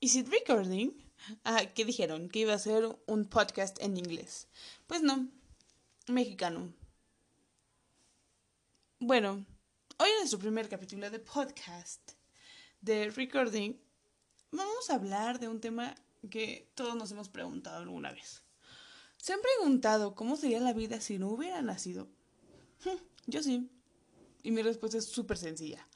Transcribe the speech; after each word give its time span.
¿Is 0.00 0.14
it 0.14 0.28
recording? 0.28 0.92
Ah, 1.42 1.66
¿qué 1.74 1.84
dijeron? 1.84 2.28
Que 2.28 2.40
iba 2.40 2.54
a 2.54 2.58
ser 2.60 2.84
un 3.06 3.24
podcast 3.24 3.82
en 3.82 3.96
inglés. 3.96 4.46
Pues 4.86 5.02
no, 5.02 5.28
mexicano. 6.06 6.72
Bueno, 9.00 9.44
hoy 9.98 10.08
en 10.08 10.18
nuestro 10.18 10.38
primer 10.38 10.68
capítulo 10.68 11.10
de 11.10 11.18
podcast 11.18 12.12
de 12.80 13.10
recording 13.10 13.74
vamos 14.52 14.88
a 14.88 14.94
hablar 14.94 15.40
de 15.40 15.48
un 15.48 15.60
tema 15.60 15.96
que 16.30 16.70
todos 16.76 16.94
nos 16.94 17.10
hemos 17.10 17.28
preguntado 17.28 17.78
alguna 17.78 18.12
vez. 18.12 18.44
¿Se 19.16 19.32
han 19.32 19.40
preguntado 19.40 20.14
cómo 20.14 20.36
sería 20.36 20.60
la 20.60 20.74
vida 20.74 21.00
si 21.00 21.18
no 21.18 21.28
hubiera 21.28 21.60
nacido? 21.60 22.08
Yo 23.26 23.42
sí. 23.42 23.68
Y 24.44 24.52
mi 24.52 24.62
respuesta 24.62 24.98
es 24.98 25.06
súper 25.06 25.38
sencilla. 25.38 25.88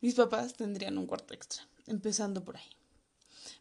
Mis 0.00 0.14
papás 0.14 0.54
tendrían 0.54 0.96
un 0.96 1.06
cuarto 1.06 1.34
extra, 1.34 1.68
empezando 1.86 2.42
por 2.42 2.56
ahí. 2.56 2.79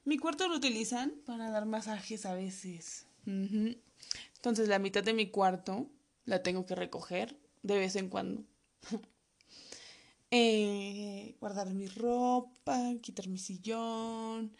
Mi 0.06 0.18
cuarto 0.18 0.48
lo 0.48 0.56
utilizan 0.56 1.14
para 1.26 1.52
dar 1.52 1.66
masajes 1.66 2.26
a 2.26 2.34
veces. 2.34 3.06
Entonces 3.26 4.68
la 4.68 4.80
mitad 4.80 5.04
de 5.04 5.14
mi 5.14 5.30
cuarto 5.30 5.88
la 6.26 6.42
tengo 6.42 6.66
que 6.66 6.76
recoger 6.76 7.38
de 7.64 7.78
vez 7.78 7.96
en 7.96 8.10
cuando. 8.10 8.44
eh, 10.32 11.36
guardar 11.40 11.74
mi 11.74 11.88
ropa, 11.88 12.94
quitar 13.02 13.28
mi 13.28 13.38
sillón, 13.38 14.56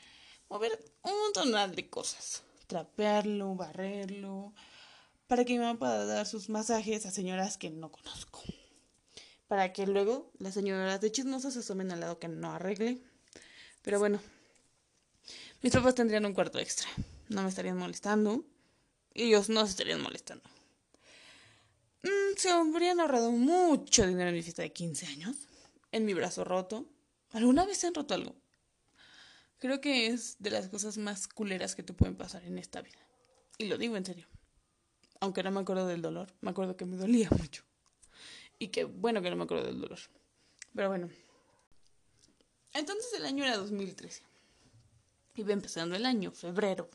mover 0.50 0.78
un 1.04 1.14
montón 1.24 1.76
de 1.76 1.90
cosas. 1.90 2.44
Trapearlo, 2.68 3.56
barrerlo, 3.56 4.54
para 5.28 5.46
que 5.46 5.54
mi 5.54 5.60
mamá 5.60 5.80
pueda 5.80 6.06
dar 6.06 6.26
sus 6.26 6.50
masajes 6.50 7.06
a 7.06 7.12
señoras 7.12 7.58
que 7.58 7.70
no 7.70 7.92
conozco. 7.92 8.44
Para 9.48 9.74
que 9.74 9.88
luego 9.88 10.32
las 10.38 10.54
señoras 10.54 11.02
de 11.02 11.12
chismosas 11.12 11.54
se 11.54 11.60
asomen 11.60 11.92
al 11.92 12.02
lado 12.02 12.20
que 12.20 12.28
no 12.28 12.52
arregle. 12.52 13.02
Pero 13.82 13.98
bueno, 13.98 14.20
mis 15.62 15.74
papás 15.74 15.96
tendrían 15.96 16.26
un 16.26 16.34
cuarto 16.34 16.60
extra. 16.60 16.88
No 17.28 17.44
me 17.44 17.50
estarían 17.50 17.78
molestando. 17.78 18.46
Y 19.14 19.24
ellos 19.24 19.50
no 19.50 19.66
se 19.66 19.72
estarían 19.72 20.02
molestando. 20.02 20.44
Mm, 22.04 22.38
se 22.38 22.50
habrían 22.50 23.00
ahorrado 23.00 23.32
mucho 23.32 24.08
dinero 24.08 24.30
en 24.30 24.36
mi 24.36 24.42
fiesta 24.42 24.62
de 24.62 24.72
15 24.72 25.08
años. 25.08 25.36
En 25.92 26.06
mi 26.06 26.14
brazo 26.14 26.44
roto. 26.44 26.86
¿Alguna 27.32 27.66
vez 27.66 27.78
se 27.78 27.88
han 27.88 27.94
roto 27.94 28.14
algo? 28.14 28.36
Creo 29.58 29.82
que 29.82 30.08
es 30.08 30.38
de 30.40 30.52
las 30.52 30.70
cosas 30.70 30.98
más 30.98 31.28
culeras 31.28 31.76
que 31.76 31.84
te 31.84 31.94
pueden 31.94 32.16
pasar 32.16 32.44
en 32.46 32.58
esta 32.58 32.82
vida. 32.82 33.00
Y 33.58 33.66
lo 33.66 33.78
digo 33.78 33.98
en 33.98 34.06
serio. 34.06 34.28
Aunque 35.20 35.44
no 35.44 35.52
me 35.52 35.60
acuerdo 35.60 35.86
del 35.86 36.02
dolor, 36.02 36.34
me 36.40 36.52
acuerdo 36.52 36.78
que 36.78 36.86
me 36.86 36.96
dolía 36.96 37.30
mucho. 37.38 37.64
Y 38.58 38.70
que 38.70 38.86
bueno 38.86 39.22
que 39.22 39.30
no 39.30 39.36
me 39.36 39.44
acuerdo 39.44 39.66
del 39.66 39.82
dolor. 39.82 40.00
Pero 40.74 40.88
bueno. 40.88 41.10
Entonces 42.74 43.12
el 43.18 43.26
año 43.26 43.44
era 43.44 43.58
2013. 43.58 44.29
Iba 45.36 45.54
empezando 45.54 45.96
el 45.96 46.06
año, 46.06 46.32
febrero. 46.32 46.90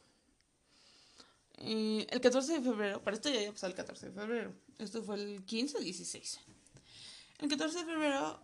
el 1.58 2.20
14 2.20 2.54
de 2.54 2.60
febrero, 2.60 3.02
para 3.02 3.16
esto 3.16 3.30
ya 3.30 3.40
iba 3.40 3.50
a 3.50 3.54
pasar 3.54 3.70
el 3.70 3.76
14 3.76 4.06
de 4.06 4.12
febrero. 4.12 4.54
Esto 4.78 5.02
fue 5.02 5.16
el 5.16 5.44
15 5.44 5.78
o 5.78 5.80
16. 5.80 6.40
El 7.38 7.48
14 7.48 7.78
de 7.78 7.84
febrero, 7.84 8.40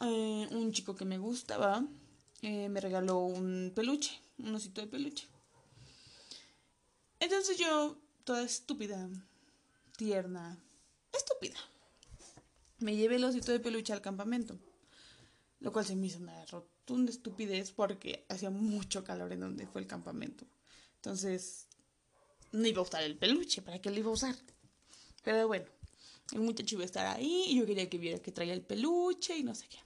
eh, 0.00 0.48
un 0.50 0.72
chico 0.72 0.94
que 0.94 1.04
me 1.04 1.18
gustaba 1.18 1.84
eh, 2.42 2.68
me 2.68 2.80
regaló 2.80 3.20
un 3.20 3.70
peluche, 3.72 4.20
un 4.38 4.52
osito 4.56 4.80
de 4.80 4.88
peluche. 4.88 5.28
Entonces 7.20 7.56
yo, 7.56 7.96
toda 8.24 8.42
estúpida, 8.42 9.08
tierna, 9.96 10.58
estúpida, 11.12 11.56
me 12.80 12.96
llevé 12.96 13.14
el 13.16 13.24
osito 13.24 13.52
de 13.52 13.60
peluche 13.60 13.92
al 13.92 14.02
campamento. 14.02 14.58
Lo 15.62 15.72
cual 15.72 15.86
se 15.86 15.94
me 15.94 16.08
hizo 16.08 16.18
una 16.18 16.44
rotunda 16.46 17.12
estupidez 17.12 17.70
porque 17.70 18.26
hacía 18.28 18.50
mucho 18.50 19.04
calor 19.04 19.32
en 19.32 19.40
donde 19.40 19.66
fue 19.68 19.80
el 19.80 19.86
campamento. 19.86 20.44
Entonces, 20.96 21.68
no 22.50 22.66
iba 22.66 22.80
a 22.80 22.82
usar 22.82 23.04
el 23.04 23.16
peluche, 23.16 23.62
¿para 23.62 23.80
qué 23.80 23.90
lo 23.90 23.98
iba 23.98 24.10
a 24.10 24.14
usar? 24.14 24.34
Pero 25.22 25.46
bueno, 25.46 25.66
el 26.32 26.40
muchacho 26.40 26.74
iba 26.74 26.82
a 26.82 26.86
estar 26.86 27.06
ahí 27.06 27.44
y 27.46 27.58
yo 27.58 27.64
quería 27.64 27.88
que 27.88 27.98
viera 27.98 28.18
que 28.18 28.32
traía 28.32 28.54
el 28.54 28.62
peluche 28.62 29.36
y 29.38 29.44
no 29.44 29.54
sé 29.54 29.66
qué. 29.68 29.78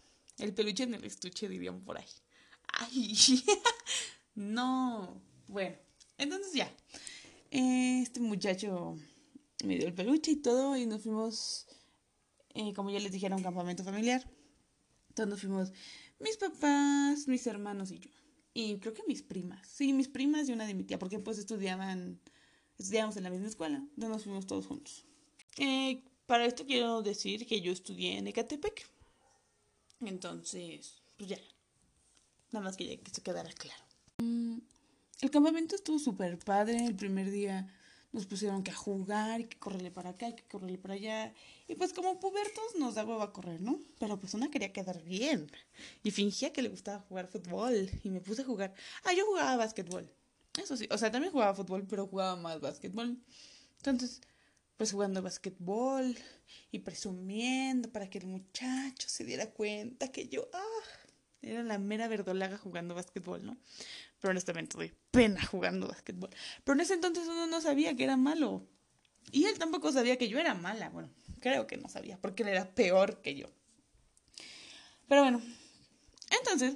El 0.43 0.55
peluche 0.55 0.85
en 0.85 0.95
el 0.95 1.05
estuche 1.05 1.47
dirían 1.47 1.83
por 1.83 1.99
ahí. 1.99 2.09
¡Ay! 2.69 3.15
no. 4.35 5.21
Bueno, 5.47 5.77
entonces 6.17 6.55
ya. 6.55 6.75
Este 7.51 8.21
muchacho 8.21 8.97
me 9.63 9.77
dio 9.77 9.87
el 9.87 9.95
peluche 9.95 10.31
y 10.31 10.37
todo 10.37 10.75
y 10.75 10.87
nos 10.87 11.03
fuimos, 11.03 11.67
eh, 12.55 12.73
como 12.73 12.89
ya 12.89 12.99
les 12.99 13.13
dije, 13.13 13.27
a 13.27 13.37
un 13.37 13.43
campamento 13.43 13.85
familiar. 13.85 14.27
Entonces 15.25 15.41
fuimos 15.41 15.73
mis 16.19 16.37
papás, 16.37 17.27
mis 17.27 17.47
hermanos 17.47 17.91
y 17.91 17.99
yo. 18.01 18.11
Y 18.53 18.79
creo 18.79 18.93
que 18.93 19.03
mis 19.07 19.23
primas. 19.23 19.67
Sí, 19.67 19.93
mis 19.93 20.09
primas 20.09 20.49
y 20.49 20.53
una 20.53 20.67
de 20.67 20.75
mi 20.75 20.85
tía, 20.85 20.99
porque 20.99 21.19
pues 21.19 21.39
estudiaban, 21.39 22.21
estudiábamos 22.79 23.17
en 23.17 23.25
la 23.25 23.31
misma 23.31 23.49
escuela. 23.49 23.77
Entonces 23.77 24.11
nos 24.11 24.25
fuimos 24.25 24.47
todos 24.47 24.67
juntos. 24.67 25.07
Eh, 25.59 26.03
para 26.27 26.45
esto 26.45 26.67
quiero 26.67 27.01
decir 27.01 27.47
que 27.47 27.63
yo 27.63 27.73
estudié 27.73 28.19
en 28.19 28.27
Ecatepec. 28.27 28.91
Entonces, 30.01 31.03
pues 31.17 31.31
ya. 31.31 31.39
Nada 32.53 32.65
más 32.65 32.77
quería 32.77 32.99
que 32.99 33.11
se 33.11 33.23
quedara 33.23 33.51
claro. 33.53 33.83
Mm, 34.19 34.59
el 35.23 35.31
campamento 35.31 35.77
estuvo 35.77 35.99
súper 35.99 36.39
padre. 36.39 36.85
El 36.85 36.95
primer 36.95 37.31
día 37.31 37.73
nos 38.13 38.27
pusieron 38.27 38.63
que 38.63 38.71
a 38.71 38.75
jugar, 38.75 39.41
y 39.41 39.45
que 39.45 39.59
correrle 39.59 39.91
para 39.91 40.11
acá, 40.11 40.29
y 40.29 40.35
que 40.35 40.45
correrle 40.45 40.79
para 40.79 40.95
allá. 40.95 41.35
Y 41.69 41.75
pues 41.75 41.93
como 41.93 42.19
pubertos 42.21 42.77
nos 42.79 42.95
da 42.95 43.05
hueva 43.05 43.25
a 43.25 43.33
correr, 43.33 43.61
¿no? 43.61 43.79
Pero 43.99 44.19
pues 44.19 44.35
una 44.35 44.51
quería 44.51 44.73
quedar 44.73 45.03
bien. 45.03 45.51
Y 46.03 46.11
fingía 46.11 46.53
que 46.53 46.63
le 46.63 46.69
gustaba 46.69 47.01
jugar 47.09 47.29
fútbol. 47.29 47.91
Y 48.03 48.11
me 48.11 48.21
puse 48.21 48.43
a 48.43 48.45
jugar. 48.45 48.75
Ah, 49.05 49.13
yo 49.13 49.27
jugaba 49.27 49.57
básquetbol. 49.57 50.11
Eso 50.63 50.77
sí, 50.77 50.89
o 50.91 50.99
sea, 50.99 51.11
también 51.11 51.33
jugaba 51.33 51.55
fútbol, 51.55 51.87
pero 51.87 52.07
jugaba 52.07 52.37
más 52.37 52.61
básquetbol. 52.61 53.19
Entonces, 53.79 54.21
pues 54.77 54.93
jugando 54.93 55.23
básquetbol 55.23 56.17
y 56.71 56.79
presumiendo 56.81 57.91
para 57.91 58.09
que 58.09 58.19
el 58.19 58.27
muchacho 58.27 59.09
se 59.09 59.25
diera 59.25 59.51
cuenta 59.51 60.11
que 60.13 60.29
yo, 60.29 60.49
ah, 60.53 61.06
era 61.43 61.63
la 61.63 61.79
mera 61.79 62.09
verdolaga 62.09 62.59
jugando 62.59 62.95
básquetbol, 62.95 63.45
¿no? 63.45 63.57
Pero 64.21 64.31
honestamente 64.31 64.77
doy 64.77 64.93
pena 65.11 65.45
jugando 65.47 65.89
básquetbol. 65.89 66.31
Pero 66.65 66.75
en 66.75 66.81
ese 66.81 66.95
entonces 66.95 67.27
uno 67.27 67.47
no 67.47 67.61
sabía 67.61 67.95
que 67.97 68.05
era 68.05 68.17
malo. 68.17 68.67
Y 69.33 69.45
él 69.45 69.59
tampoco 69.59 69.93
sabía 69.93 70.17
que 70.17 70.29
yo 70.29 70.39
era 70.39 70.55
mala. 70.55 70.89
Bueno, 70.91 71.11
creo 71.41 71.67
que 71.67 71.77
no 71.77 71.89
sabía, 71.89 72.19
porque 72.21 72.43
él 72.43 72.51
era 72.51 72.75
peor 72.75 73.21
que 73.23 73.35
yo. 73.35 73.47
Pero 75.09 75.23
bueno, 75.23 75.41
entonces 76.31 76.75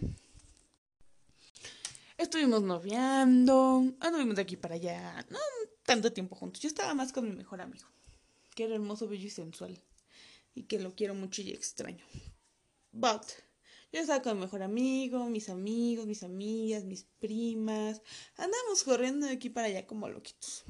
estuvimos 2.16 2.62
noviando, 2.62 3.82
anduvimos 4.00 4.37
de 4.37 4.43
aquí 4.43 4.56
para 4.56 4.76
allá, 4.76 5.26
no 5.31 5.38
tanto 5.84 6.12
tiempo 6.12 6.37
juntos. 6.37 6.62
Yo 6.62 6.69
estaba 6.69 6.94
más 6.94 7.12
con 7.12 7.28
mi 7.28 7.34
mejor 7.34 7.60
amigo, 7.60 7.88
que 8.54 8.65
era 8.65 8.75
hermoso, 8.75 9.09
bello 9.09 9.26
y 9.26 9.31
sensual, 9.31 9.82
y 10.54 10.65
que 10.65 10.78
lo 10.78 10.94
quiero 10.94 11.15
mucho 11.15 11.43
y 11.43 11.50
extraño. 11.50 12.04
But 12.93 13.25
yo 13.93 14.01
estaba 14.01 14.23
con 14.23 14.37
mi 14.37 14.43
mejor 14.43 14.62
amigo, 14.62 15.28
mis 15.28 15.49
amigos, 15.49 16.06
mis 16.06 16.23
amigas, 16.23 16.84
mis 16.84 17.05
primas. 17.19 18.03
Andamos 18.37 18.84
corriendo 18.84 19.27
de 19.27 19.33
aquí 19.33 19.51
para 19.51 19.67
allá 19.67 19.87
como 19.87 20.09
loquitos. 20.09 20.65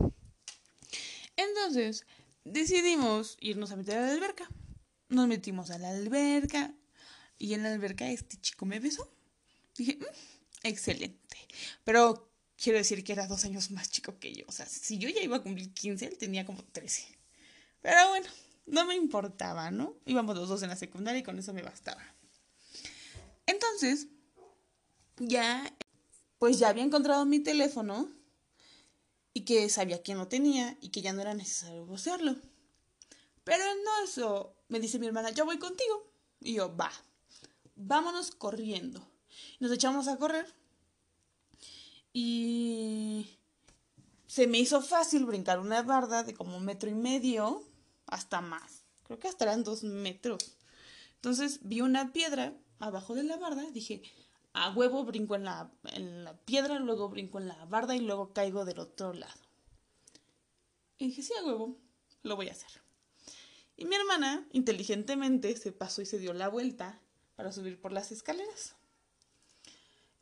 Entonces, 1.37 2.07
decidimos 2.45 3.37
irnos 3.41 3.73
a 3.73 3.77
meter 3.77 3.99
a 3.99 4.07
la 4.07 4.13
alberca. 4.13 4.49
Nos 5.09 5.29
metimos 5.29 5.71
a 5.71 5.79
la 5.79 5.91
alberca 5.91 6.75
y 7.39 7.55
en 7.55 7.63
la 7.63 7.73
alberca 7.73 8.09
este 8.09 8.37
chico 8.41 8.65
me 8.65 8.81
besó. 8.81 9.13
Dije, 9.77 9.97
mm, 9.97 10.67
excelente. 10.67 11.37
Pero 11.85 12.31
quiero 12.57 12.79
decir 12.79 13.05
que 13.05 13.13
era 13.13 13.27
dos 13.27 13.45
años 13.45 13.71
más 13.71 13.91
chico 13.91 14.19
que 14.19 14.33
yo. 14.33 14.45
O 14.47 14.53
sea, 14.53 14.67
si 14.67 14.99
yo 14.99 15.09
ya 15.09 15.23
iba 15.23 15.37
a 15.37 15.43
cumplir 15.43 15.73
15, 15.75 16.07
él 16.07 16.19
tenía 16.19 16.47
como 16.47 16.63
13. 16.65 17.19
Pero 17.83 18.09
bueno, 18.09 18.29
no 18.67 18.85
me 18.87 18.95
importaba, 18.95 19.71
¿no? 19.71 19.97
Íbamos 20.07 20.37
los 20.37 20.49
dos 20.49 20.63
en 20.63 20.69
la 20.69 20.77
secundaria 20.77 21.21
y 21.21 21.23
con 21.23 21.39
eso 21.39 21.53
me 21.53 21.63
bastaba. 21.63 22.03
Entonces, 23.51 24.07
ya, 25.19 25.77
pues 26.39 26.61
ya 26.61 26.69
había 26.69 26.85
encontrado 26.85 27.27
mi 27.27 27.41
teléfono 27.41 28.09
y 29.35 29.45
que 29.45 29.69
sabía 29.69 30.03
quién 30.03 30.19
lo 30.19 30.29
tenía 30.29 30.79
y 30.81 30.91
que 30.91 31.03
ya 31.03 31.13
no 31.13 31.21
era 31.21 31.35
necesario 31.35 31.85
vocearlo. 31.85 32.37
Pero 33.43 33.65
no 33.85 34.05
eso, 34.05 34.55
me 34.69 34.79
dice 34.79 35.01
mi 35.01 35.09
hermana, 35.09 35.31
yo 35.31 35.45
voy 35.45 35.59
contigo. 35.59 36.13
Y 36.39 36.55
yo, 36.55 36.77
va, 36.77 36.93
vámonos 37.75 38.31
corriendo. 38.31 39.05
Nos 39.59 39.73
echamos 39.73 40.07
a 40.07 40.17
correr 40.17 40.47
y 42.13 43.37
se 44.29 44.47
me 44.47 44.59
hizo 44.61 44.81
fácil 44.81 45.25
brincar 45.25 45.59
una 45.59 45.83
barda 45.83 46.23
de 46.23 46.35
como 46.35 46.57
un 46.57 46.65
metro 46.65 46.89
y 46.89 46.95
medio 46.95 47.65
hasta 48.07 48.41
más. 48.41 48.85
Creo 49.03 49.19
que 49.19 49.27
hasta 49.27 49.45
eran 49.45 49.65
dos 49.65 49.83
metros. 49.83 50.57
Entonces 51.17 51.59
vi 51.63 51.81
una 51.81 52.13
piedra 52.13 52.55
abajo 52.81 53.15
de 53.15 53.23
la 53.23 53.37
barda, 53.37 53.63
dije, 53.71 54.03
a 54.53 54.71
huevo 54.71 55.05
brinco 55.05 55.37
en 55.37 55.45
la, 55.45 55.71
en 55.93 56.25
la 56.25 56.37
piedra, 56.37 56.79
luego 56.79 57.09
brinco 57.09 57.39
en 57.39 57.49
la 57.49 57.65
barda 57.67 57.95
y 57.95 58.01
luego 58.01 58.33
caigo 58.33 58.65
del 58.65 58.81
otro 58.81 59.13
lado. 59.13 59.41
Y 60.99 61.09
dije, 61.09 61.23
sí, 61.23 61.33
a 61.39 61.45
huevo, 61.45 61.79
lo 62.23 62.37
voy 62.37 62.49
a 62.49 62.53
hacer. 62.53 62.71
Y 63.77 63.85
mi 63.85 63.95
hermana, 63.95 64.47
inteligentemente, 64.53 65.57
se 65.57 65.73
pasó 65.73 66.03
y 66.03 66.07
se 66.07 66.19
dio 66.19 66.33
la 66.33 66.49
vuelta 66.49 67.01
para 67.37 67.53
subir 67.53 67.81
por 67.81 67.93
las 67.93 68.13
escaleras. 68.13 68.75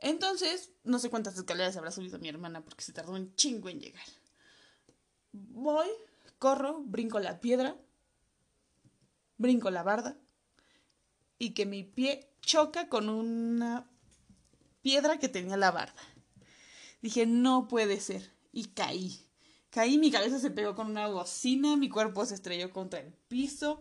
Entonces, 0.01 0.71
no 0.85 0.99
sé 0.99 1.11
cuántas 1.11 1.37
escaleras 1.37 1.77
habrá 1.77 1.91
subido 1.91 2.19
mi 2.19 2.29
hermana 2.29 2.63
porque 2.63 2.85
se 2.85 2.93
tardó 2.93 3.13
un 3.13 3.35
chingo 3.35 3.69
en 3.69 3.81
llegar. 3.81 4.07
Voy, 5.33 5.89
corro, 6.39 6.81
brinco 6.85 7.19
la 7.19 7.41
piedra, 7.41 7.77
brinco 9.39 9.71
la 9.71 9.83
barda 9.83 10.17
y 11.39 11.51
que 11.51 11.67
mi 11.67 11.85
pie 11.85 12.29
choca 12.41 12.89
con 12.89 13.09
una 13.09 13.91
piedra 14.83 15.19
que 15.19 15.29
tenía 15.29 15.57
la 15.57 15.71
barda. 15.71 16.03
Dije, 17.03 17.27
no 17.27 17.69
puede 17.69 18.01
ser. 18.01 18.33
Y 18.53 18.67
caí. 18.69 19.25
Caí, 19.71 19.99
mi 19.99 20.11
cabeza 20.11 20.39
se 20.39 20.51
pegó 20.51 20.75
con 20.75 20.89
una 20.89 21.09
bocina, 21.09 21.77
mi 21.77 21.89
cuerpo 21.89 22.25
se 22.27 22.35
estrelló 22.35 22.73
contra 22.73 23.01
el 23.01 23.13
piso. 23.13 23.81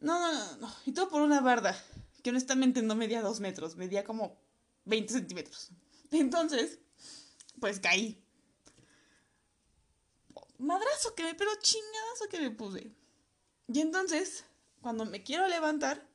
No, 0.00 0.18
no, 0.18 0.32
no, 0.32 0.56
no. 0.56 0.74
Y 0.84 0.92
todo 0.92 1.08
por 1.08 1.22
una 1.22 1.40
barda, 1.40 1.80
que 2.22 2.30
honestamente 2.30 2.82
no 2.82 2.96
medía 2.96 3.22
dos 3.22 3.40
metros, 3.40 3.76
medía 3.76 4.04
como 4.04 4.36
20 4.84 5.12
centímetros. 5.12 5.70
Entonces, 6.10 6.80
pues 7.60 7.78
caí. 7.78 8.20
Madrazo 10.58 11.14
que 11.14 11.22
me, 11.22 11.34
pero 11.34 11.50
chingadazo 11.60 12.28
que 12.28 12.40
me 12.40 12.50
puse. 12.50 12.92
Y 13.68 13.80
entonces, 13.80 14.44
cuando 14.82 15.06
me 15.06 15.22
quiero 15.22 15.48
levantar, 15.48 16.06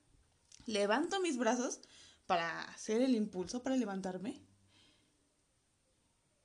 levanto 0.65 1.19
mis 1.21 1.37
brazos 1.37 1.79
para 2.27 2.63
hacer 2.63 3.01
el 3.01 3.15
impulso, 3.15 3.63
para 3.63 3.77
levantarme. 3.77 4.41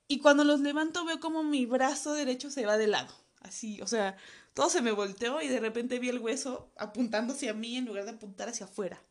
Y 0.07 0.19
cuando 0.19 0.43
los 0.43 0.61
levanto 0.61 1.05
veo 1.05 1.19
como 1.19 1.43
mi 1.43 1.65
brazo 1.65 2.13
derecho 2.13 2.49
se 2.49 2.65
va 2.65 2.77
de 2.77 2.87
lado. 2.87 3.13
Así, 3.41 3.81
o 3.81 3.87
sea, 3.87 4.17
todo 4.53 4.69
se 4.69 4.81
me 4.81 4.91
volteó 4.91 5.41
y 5.41 5.49
de 5.49 5.59
repente 5.59 5.99
vi 5.99 6.09
el 6.09 6.19
hueso 6.19 6.71
apuntando 6.77 7.33
hacia 7.33 7.53
mí 7.53 7.75
en 7.75 7.85
lugar 7.85 8.05
de 8.05 8.11
apuntar 8.11 8.47
hacia 8.47 8.65
afuera. 8.65 9.03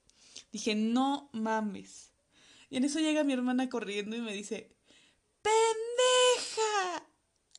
Dije, 0.50 0.74
no 0.74 1.28
mames. 1.32 2.12
Y 2.70 2.78
en 2.78 2.84
eso 2.84 2.98
llega 2.98 3.24
mi 3.24 3.34
hermana 3.34 3.68
corriendo 3.68 4.16
y 4.16 4.22
me 4.22 4.32
dice, 4.32 4.74
¡pendeja! 5.42 5.91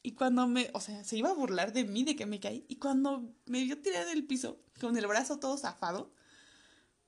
Y 0.04 0.12
cuando 0.12 0.48
me, 0.48 0.70
o 0.74 0.82
sea, 0.82 1.04
se 1.06 1.18
iba 1.18 1.30
a 1.30 1.34
burlar 1.34 1.72
de 1.72 1.86
mí 1.86 2.04
de 2.04 2.18
que 2.18 2.26
me 2.26 2.42
caí. 2.42 2.66
Y 2.68 2.76
cuando 2.76 3.24
me 3.46 3.64
vio 3.64 3.82
tirar 3.82 4.06
del 4.06 4.26
piso, 4.26 4.60
con 4.80 4.98
el 4.98 5.08
brazo 5.08 5.40
todo 5.40 5.58
zafado, 5.58 6.12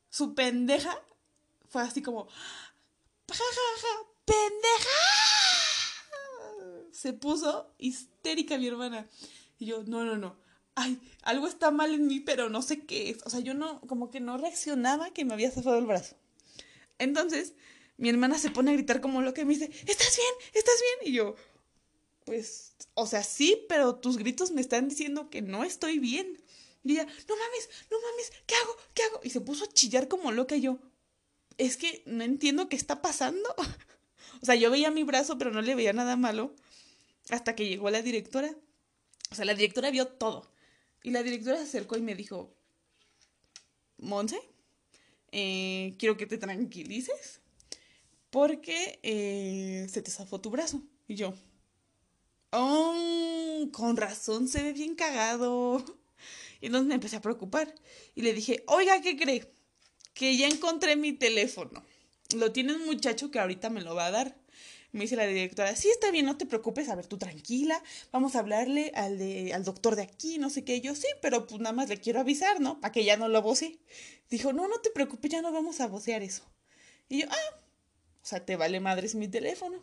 su 0.10 0.34
pendeja 0.34 0.98
fue 1.68 1.82
así 1.82 2.02
como, 2.02 2.28
¡Ja, 3.28 3.36
ja, 3.36 4.08
pendeja! 4.24 4.90
Se 6.92 7.12
puso 7.12 7.74
histérica 7.78 8.58
mi 8.58 8.68
hermana. 8.68 9.08
Y 9.60 9.66
yo, 9.66 9.84
no, 9.84 10.06
no, 10.06 10.16
no. 10.16 10.38
Ay, 10.76 11.00
algo 11.24 11.48
está 11.48 11.72
mal 11.72 11.94
en 11.94 12.08
mí, 12.08 12.22
pero 12.22 12.50
no 12.50 12.62
sé 12.62 12.86
qué 12.86 13.10
es. 13.10 13.18
O 13.26 13.30
sea, 13.30 13.42
yo 13.42 13.54
no, 13.54 13.82
como 13.82 14.10
que 14.10 14.22
no 14.22 14.38
reaccionaba 14.38 15.12
que 15.12 15.26
me 15.26 15.34
había 15.34 15.52
zafado 15.52 15.78
el 15.78 15.86
brazo. 15.86 16.16
Entonces, 16.98 17.56
mi 17.98 18.10
hermana 18.10 18.38
se 18.38 18.52
pone 18.52 18.72
a 18.72 18.74
gritar 18.74 19.02
como 19.02 19.22
loca 19.22 19.42
y 19.42 19.46
me 19.46 19.54
dice, 19.54 19.70
¿estás 19.86 20.18
bien? 20.18 20.52
¿Estás 20.54 20.76
bien? 20.82 21.14
Y 21.14 21.16
yo, 21.16 21.36
pues, 22.26 22.76
o 22.96 23.08
sea, 23.08 23.24
sí, 23.24 23.66
pero 23.70 23.96
tus 23.96 24.18
gritos 24.18 24.52
me 24.52 24.62
están 24.62 24.90
diciendo 24.90 25.30
que 25.30 25.42
no 25.42 25.64
estoy 25.64 26.00
bien. 26.00 26.42
Y 26.84 26.94
ella, 26.94 27.06
no 27.06 27.36
mames, 27.36 27.70
no 27.90 27.98
mames, 28.02 28.32
¿qué 28.46 28.56
hago? 28.56 28.76
¿Qué 28.94 29.04
hago? 29.04 29.20
Y 29.24 29.30
se 29.30 29.42
puso 29.42 29.66
a 29.66 29.70
chillar 29.70 30.08
como 30.08 30.32
loca 30.32 30.56
y 30.56 30.62
yo, 30.62 30.80
es 31.58 31.78
que 31.78 32.04
no 32.06 32.24
entiendo 32.24 32.68
qué 32.70 32.76
está 32.76 33.02
pasando. 33.02 33.56
o 34.42 34.46
sea, 34.46 34.56
yo 34.56 34.70
veía 34.72 34.92
mi 34.92 35.04
brazo, 35.04 35.38
pero 35.38 35.52
no 35.52 35.62
le 35.62 35.76
veía 35.76 35.94
nada 35.94 36.16
malo. 36.16 36.54
Hasta 37.30 37.56
que 37.56 37.68
llegó 37.68 37.90
la 37.90 38.02
directora. 38.02 38.56
O 39.32 39.36
sea, 39.36 39.46
la 39.46 39.54
directora 39.54 39.90
vio 39.92 40.08
todo. 40.08 40.52
Y 41.04 41.12
la 41.12 41.24
directora 41.24 41.58
se 41.58 41.64
acercó 41.64 41.98
y 41.98 42.02
me 42.02 42.16
dijo, 42.16 42.56
Monse, 43.98 44.40
eh, 45.32 45.96
quiero 46.00 46.18
que 46.18 46.26
te 46.26 46.38
tranquilices 46.38 47.42
porque 48.30 49.00
eh, 49.04 49.88
se 49.90 50.02
te 50.02 50.12
zafó 50.12 50.42
tu 50.42 50.50
brazo. 50.50 50.82
Y 51.08 51.16
yo, 51.16 51.34
oh, 52.56 53.70
con 53.72 53.98
razón 53.98 54.48
se 54.48 54.64
ve 54.64 54.74
bien 54.74 54.96
cagado. 54.96 55.84
Y 56.62 56.68
entonces 56.68 56.88
me 56.88 56.96
empecé 56.96 57.18
a 57.18 57.22
preocupar. 57.22 57.76
Y 58.16 58.22
le 58.22 58.34
dije, 58.34 58.64
oiga, 58.68 59.02
¿qué 59.02 59.18
cree? 59.18 59.52
Que 60.14 60.36
ya 60.38 60.48
encontré 60.48 60.96
mi 60.96 61.12
teléfono. 61.12 61.84
Lo 62.36 62.54
tiene 62.54 62.74
un 62.74 62.86
muchacho 62.86 63.30
que 63.30 63.40
ahorita 63.40 63.70
me 63.70 63.82
lo 63.82 63.94
va 63.94 64.08
a 64.08 64.12
dar. 64.12 64.36
Me 64.94 65.02
dice 65.02 65.18
la 65.18 65.28
directora, 65.28 65.76
sí, 65.76 65.90
está 65.90 66.10
bien, 66.10 66.26
no 66.26 66.38
te 66.38 66.46
preocupes, 66.46 66.88
a 66.88 66.96
ver, 66.96 67.06
tú 67.06 67.18
tranquila, 67.18 67.84
vamos 68.14 68.36
a 68.36 68.40
hablarle 68.40 68.94
al, 68.96 69.18
de, 69.18 69.54
al 69.54 69.66
doctor 69.66 69.98
de 69.98 70.04
aquí, 70.04 70.38
no 70.38 70.50
sé 70.50 70.64
qué. 70.64 70.80
yo, 70.80 70.96
sí, 70.96 71.08
pero 71.22 71.46
pues 71.46 71.60
nada 71.60 71.74
más 71.74 71.90
le 71.90 72.00
quiero 72.00 72.22
avisar, 72.22 72.62
¿no? 72.62 72.80
Para 72.80 72.94
que 72.94 73.04
ya 73.04 73.18
no 73.18 73.28
lo 73.28 73.42
voce. 73.42 73.78
Dijo, 74.30 74.54
no, 74.54 74.70
no 74.70 74.80
te 74.80 74.90
preocupes, 74.92 75.30
ya 75.30 75.42
no 75.42 75.52
vamos 75.52 75.82
a 75.82 75.88
vocear 75.88 76.24
eso. 76.24 76.44
Y 77.10 77.22
yo, 77.22 77.28
ah, 77.30 77.60
o 78.24 78.26
sea, 78.26 78.46
te 78.46 78.56
vale 78.56 78.80
madres 78.80 79.16
mi 79.16 79.28
teléfono. 79.28 79.78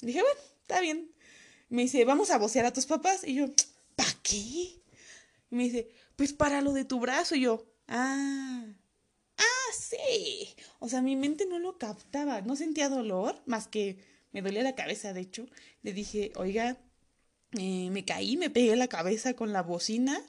dije, 0.00 0.22
bueno, 0.22 0.40
está 0.62 0.80
bien. 0.80 1.10
Me 1.72 1.82
dice, 1.82 2.04
vamos 2.04 2.30
a 2.30 2.36
vocear 2.36 2.66
a 2.66 2.72
tus 2.74 2.84
papás. 2.84 3.24
Y 3.26 3.36
yo, 3.36 3.46
¿para 3.96 4.12
qué? 4.22 4.36
Y 4.36 4.82
me 5.48 5.64
dice, 5.64 5.88
pues 6.16 6.34
para 6.34 6.60
lo 6.60 6.74
de 6.74 6.84
tu 6.84 7.00
brazo. 7.00 7.34
Y 7.34 7.40
yo, 7.40 7.64
ah, 7.88 8.66
ah, 9.38 9.72
sí. 9.72 10.54
O 10.80 10.90
sea, 10.90 11.00
mi 11.00 11.16
mente 11.16 11.46
no 11.46 11.58
lo 11.58 11.78
captaba. 11.78 12.42
No 12.42 12.56
sentía 12.56 12.90
dolor, 12.90 13.40
más 13.46 13.68
que 13.68 13.96
me 14.32 14.42
dolía 14.42 14.62
la 14.62 14.74
cabeza, 14.74 15.14
de 15.14 15.22
hecho. 15.22 15.46
Le 15.82 15.94
dije, 15.94 16.30
oiga, 16.36 16.76
eh, 17.58 17.88
me 17.90 18.04
caí, 18.04 18.36
me 18.36 18.50
pegué 18.50 18.76
la 18.76 18.88
cabeza 18.88 19.32
con 19.32 19.54
la 19.54 19.62
bocina. 19.62 20.22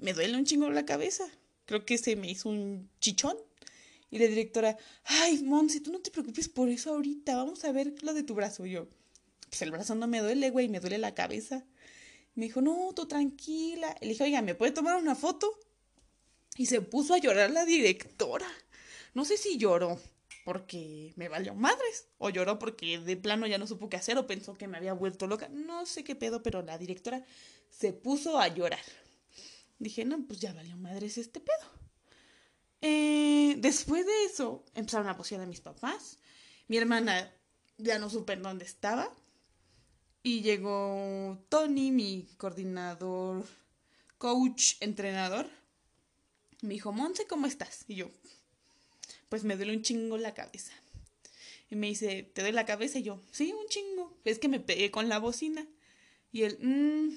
Me 0.00 0.14
duele 0.14 0.36
un 0.36 0.46
chingo 0.46 0.68
la 0.70 0.84
cabeza. 0.84 1.28
Creo 1.66 1.84
que 1.84 1.96
se 1.96 2.16
me 2.16 2.28
hizo 2.28 2.48
un 2.48 2.90
chichón. 2.98 3.36
Y 4.10 4.18
la 4.18 4.26
directora, 4.26 4.76
ay, 5.04 5.44
Monse, 5.44 5.80
tú 5.80 5.92
no 5.92 6.00
te 6.00 6.10
preocupes 6.10 6.48
por 6.48 6.68
eso 6.68 6.90
ahorita, 6.90 7.36
vamos 7.36 7.64
a 7.64 7.70
ver 7.70 7.94
lo 8.02 8.14
de 8.14 8.24
tu 8.24 8.34
brazo. 8.34 8.66
Y 8.66 8.72
yo, 8.72 8.88
pues 9.56 9.62
el 9.62 9.70
brazo 9.70 9.94
no 9.94 10.06
me 10.06 10.20
duele, 10.20 10.50
güey, 10.50 10.68
me 10.68 10.80
duele 10.80 10.98
la 10.98 11.14
cabeza. 11.14 11.64
me 12.34 12.44
dijo, 12.44 12.60
no, 12.60 12.92
tú 12.94 13.08
tranquila. 13.08 13.96
Le 14.02 14.08
dije, 14.08 14.24
oiga, 14.24 14.42
¿me 14.42 14.54
puede 14.54 14.72
tomar 14.72 14.96
una 14.96 15.14
foto? 15.14 15.50
Y 16.58 16.66
se 16.66 16.82
puso 16.82 17.14
a 17.14 17.18
llorar 17.18 17.50
la 17.50 17.64
directora. 17.64 18.46
No 19.14 19.24
sé 19.24 19.38
si 19.38 19.56
lloró 19.56 19.98
porque 20.44 21.14
me 21.16 21.30
valió 21.30 21.54
madres, 21.54 22.08
o 22.18 22.28
lloró 22.28 22.58
porque 22.58 22.98
de 22.98 23.16
plano 23.16 23.46
ya 23.46 23.56
no 23.56 23.66
supo 23.66 23.88
qué 23.88 23.96
hacer, 23.96 24.18
o 24.18 24.26
pensó 24.26 24.52
que 24.58 24.68
me 24.68 24.76
había 24.76 24.92
vuelto 24.92 25.26
loca. 25.26 25.48
No 25.48 25.86
sé 25.86 26.04
qué 26.04 26.14
pedo, 26.14 26.42
pero 26.42 26.60
la 26.60 26.76
directora 26.76 27.24
se 27.70 27.94
puso 27.94 28.38
a 28.38 28.48
llorar. 28.48 28.84
Dije, 29.78 30.04
no, 30.04 30.22
pues 30.26 30.38
ya 30.38 30.52
valió 30.52 30.76
madres 30.76 31.16
este 31.16 31.40
pedo. 31.40 31.70
Eh, 32.82 33.54
después 33.56 34.04
de 34.04 34.24
eso, 34.26 34.66
empezaron 34.74 35.08
a 35.08 35.14
vocear 35.14 35.40
a 35.40 35.46
mis 35.46 35.62
papás. 35.62 36.18
Mi 36.68 36.76
hermana 36.76 37.32
ya 37.78 37.98
no 37.98 38.10
supe 38.10 38.34
en 38.34 38.42
dónde 38.42 38.66
estaba. 38.66 39.10
Y 40.26 40.42
llegó 40.42 41.38
Tony, 41.48 41.92
mi 41.92 42.26
coordinador, 42.36 43.46
coach, 44.18 44.72
entrenador. 44.80 45.48
Me 46.62 46.74
dijo, 46.74 46.90
Monse, 46.90 47.28
¿cómo 47.28 47.46
estás? 47.46 47.84
Y 47.86 47.94
yo, 47.94 48.10
pues 49.28 49.44
me 49.44 49.54
duele 49.54 49.76
un 49.76 49.82
chingo 49.82 50.18
la 50.18 50.34
cabeza. 50.34 50.72
Y 51.70 51.76
me 51.76 51.86
dice, 51.86 52.24
¿te 52.24 52.40
duele 52.40 52.56
la 52.56 52.66
cabeza? 52.66 52.98
Y 52.98 53.04
yo, 53.04 53.20
sí, 53.30 53.52
un 53.52 53.68
chingo. 53.68 54.18
Es 54.24 54.40
que 54.40 54.48
me 54.48 54.58
pegué 54.58 54.90
con 54.90 55.08
la 55.08 55.20
bocina. 55.20 55.64
Y 56.32 56.42
él, 56.42 56.58
mmm, 56.60 57.10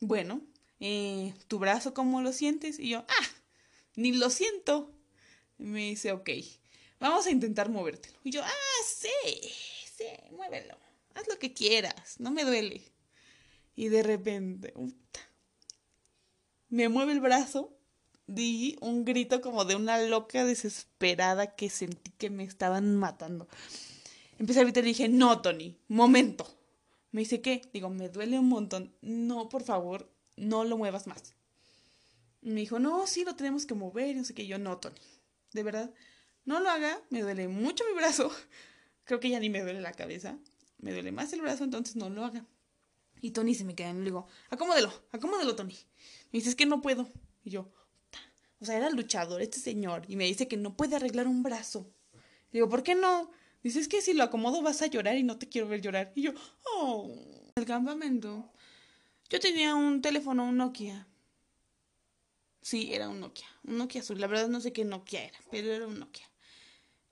bueno, 0.00 0.40
eh, 0.80 1.34
¿tu 1.48 1.58
brazo 1.58 1.92
cómo 1.92 2.22
lo 2.22 2.32
sientes? 2.32 2.78
Y 2.78 2.88
yo, 2.88 3.00
ah, 3.00 3.28
ni 3.94 4.12
lo 4.12 4.30
siento 4.30 4.90
me 5.58 5.90
dice, 5.90 6.12
ok, 6.12 6.30
vamos 6.98 7.26
a 7.26 7.30
intentar 7.30 7.68
movértelo. 7.68 8.18
Y 8.24 8.30
yo, 8.30 8.42
ah, 8.42 8.82
sí, 8.86 9.10
sí, 9.98 10.06
muévelo. 10.30 10.83
Haz 11.14 11.28
lo 11.28 11.38
que 11.38 11.52
quieras, 11.52 12.18
no 12.18 12.30
me 12.30 12.44
duele. 12.44 12.82
Y 13.76 13.88
de 13.88 14.02
repente, 14.02 14.74
me 16.68 16.88
mueve 16.88 17.12
el 17.12 17.20
brazo, 17.20 17.76
di 18.26 18.76
un 18.80 19.04
grito 19.04 19.40
como 19.40 19.64
de 19.64 19.76
una 19.76 19.98
loca 19.98 20.44
desesperada 20.44 21.54
que 21.54 21.70
sentí 21.70 22.10
que 22.12 22.30
me 22.30 22.44
estaban 22.44 22.96
matando. 22.96 23.48
Empecé 24.38 24.60
a 24.60 24.64
gritar 24.64 24.84
y 24.84 24.88
dije, 24.88 25.08
no, 25.08 25.40
Tony, 25.40 25.78
momento. 25.88 26.46
Me 27.12 27.20
dice, 27.20 27.40
¿qué? 27.40 27.62
Digo, 27.72 27.90
me 27.90 28.08
duele 28.08 28.38
un 28.38 28.48
montón. 28.48 28.92
No, 29.00 29.48
por 29.48 29.62
favor, 29.62 30.10
no 30.36 30.64
lo 30.64 30.76
muevas 30.76 31.06
más. 31.06 31.34
Me 32.42 32.60
dijo, 32.60 32.78
no, 32.78 33.06
sí, 33.06 33.24
lo 33.24 33.36
tenemos 33.36 33.66
que 33.66 33.74
mover. 33.74 34.08
Y 34.08 34.18
no 34.18 34.24
sé 34.24 34.34
qué. 34.34 34.46
Yo, 34.46 34.58
no, 34.58 34.78
Tony 34.78 34.98
de 35.54 35.62
verdad, 35.62 35.90
no 36.44 36.60
lo 36.60 36.68
haga, 36.68 37.00
me 37.08 37.22
duele 37.22 37.48
mucho 37.48 37.84
mi 37.88 37.94
brazo. 37.94 38.30
Creo 39.04 39.20
que 39.20 39.30
ya 39.30 39.40
ni 39.40 39.48
me 39.48 39.62
duele 39.62 39.80
la 39.80 39.92
cabeza. 39.92 40.36
Me 40.78 40.92
duele 40.92 41.12
más 41.12 41.32
el 41.32 41.40
brazo, 41.40 41.64
entonces 41.64 41.96
no 41.96 42.10
lo 42.10 42.24
haga. 42.24 42.44
Y 43.20 43.30
Tony 43.30 43.54
se 43.54 43.64
me 43.64 43.74
queda 43.74 43.90
y 43.90 43.94
le 43.94 44.04
digo, 44.04 44.26
acomódelo, 44.50 44.92
acomódelo, 45.12 45.56
Tony. 45.56 45.76
Me 46.32 46.38
dice, 46.38 46.50
es 46.50 46.56
que 46.56 46.66
no 46.66 46.82
puedo. 46.82 47.08
Y 47.42 47.50
yo, 47.50 47.72
o 48.60 48.64
sea, 48.64 48.76
era 48.76 48.90
luchador 48.90 49.42
este 49.42 49.58
señor. 49.58 50.04
Y 50.08 50.16
me 50.16 50.24
dice 50.24 50.48
que 50.48 50.56
no 50.56 50.76
puede 50.76 50.96
arreglar 50.96 51.28
un 51.28 51.42
brazo. 51.42 51.92
Le 52.50 52.58
digo, 52.58 52.68
¿por 52.68 52.82
qué 52.82 52.94
no? 52.94 53.30
Dice, 53.62 53.80
es 53.80 53.88
que 53.88 54.00
si 54.00 54.14
lo 54.14 54.24
acomodo 54.24 54.62
vas 54.62 54.82
a 54.82 54.86
llorar 54.86 55.16
y 55.16 55.22
no 55.22 55.38
te 55.38 55.48
quiero 55.48 55.68
ver 55.68 55.80
llorar. 55.80 56.12
Y 56.14 56.22
yo, 56.22 56.32
oh. 56.76 57.10
El 57.56 57.66
campamento. 57.66 58.50
Yo 59.28 59.40
tenía 59.40 59.74
un 59.74 60.02
teléfono, 60.02 60.44
un 60.44 60.56
Nokia. 60.56 61.06
Sí, 62.62 62.94
era 62.94 63.08
un 63.08 63.20
Nokia. 63.20 63.46
Un 63.64 63.78
Nokia 63.78 64.00
azul. 64.00 64.20
La 64.20 64.26
verdad 64.26 64.48
no 64.48 64.60
sé 64.60 64.72
qué 64.72 64.84
Nokia 64.84 65.24
era, 65.24 65.38
pero 65.50 65.70
era 65.70 65.86
un 65.86 65.98
Nokia. 65.98 66.28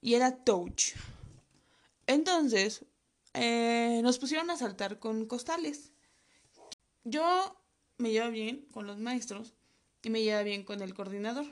Y 0.01 0.15
era 0.15 0.35
Touch. 0.35 0.95
Entonces, 2.07 2.85
eh, 3.35 4.01
nos 4.03 4.19
pusieron 4.19 4.51
a 4.51 4.57
saltar 4.57 4.99
con 4.99 5.27
costales. 5.27 5.93
Yo 7.05 7.57
me 7.99 8.11
llevo 8.11 8.31
bien 8.31 8.67
con 8.73 8.87
los 8.87 8.99
maestros 8.99 9.55
y 10.03 10.11
me 10.11 10.23
lleva 10.23 10.43
bien 10.43 10.65
con 10.65 10.83
el 10.83 10.95
coordinador. 10.95 11.47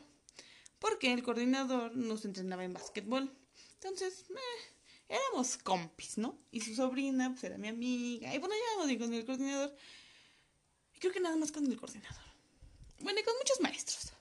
Porque 0.78 1.12
el 1.12 1.22
coordinador 1.22 1.96
nos 1.96 2.24
entrenaba 2.24 2.64
en 2.64 2.72
básquetbol. 2.72 3.30
Entonces, 3.74 4.24
eh, 4.30 4.74
éramos 5.08 5.58
compis, 5.58 6.18
¿no? 6.18 6.38
Y 6.50 6.60
su 6.60 6.74
sobrina, 6.74 7.30
pues 7.30 7.44
era 7.44 7.58
mi 7.58 7.68
amiga. 7.68 8.34
Y 8.34 8.38
bueno, 8.38 8.54
ya 8.54 8.86
bien 8.86 8.98
con 8.98 9.12
el 9.12 9.26
coordinador. 9.26 9.74
Creo 10.98 11.12
que 11.12 11.20
nada 11.20 11.36
más 11.36 11.52
con 11.52 11.66
el 11.66 11.78
coordinador. 11.78 12.24
Bueno, 13.00 13.20
y 13.20 13.22
con 13.22 13.34
muchos 13.38 13.60
maestros. 13.60 14.12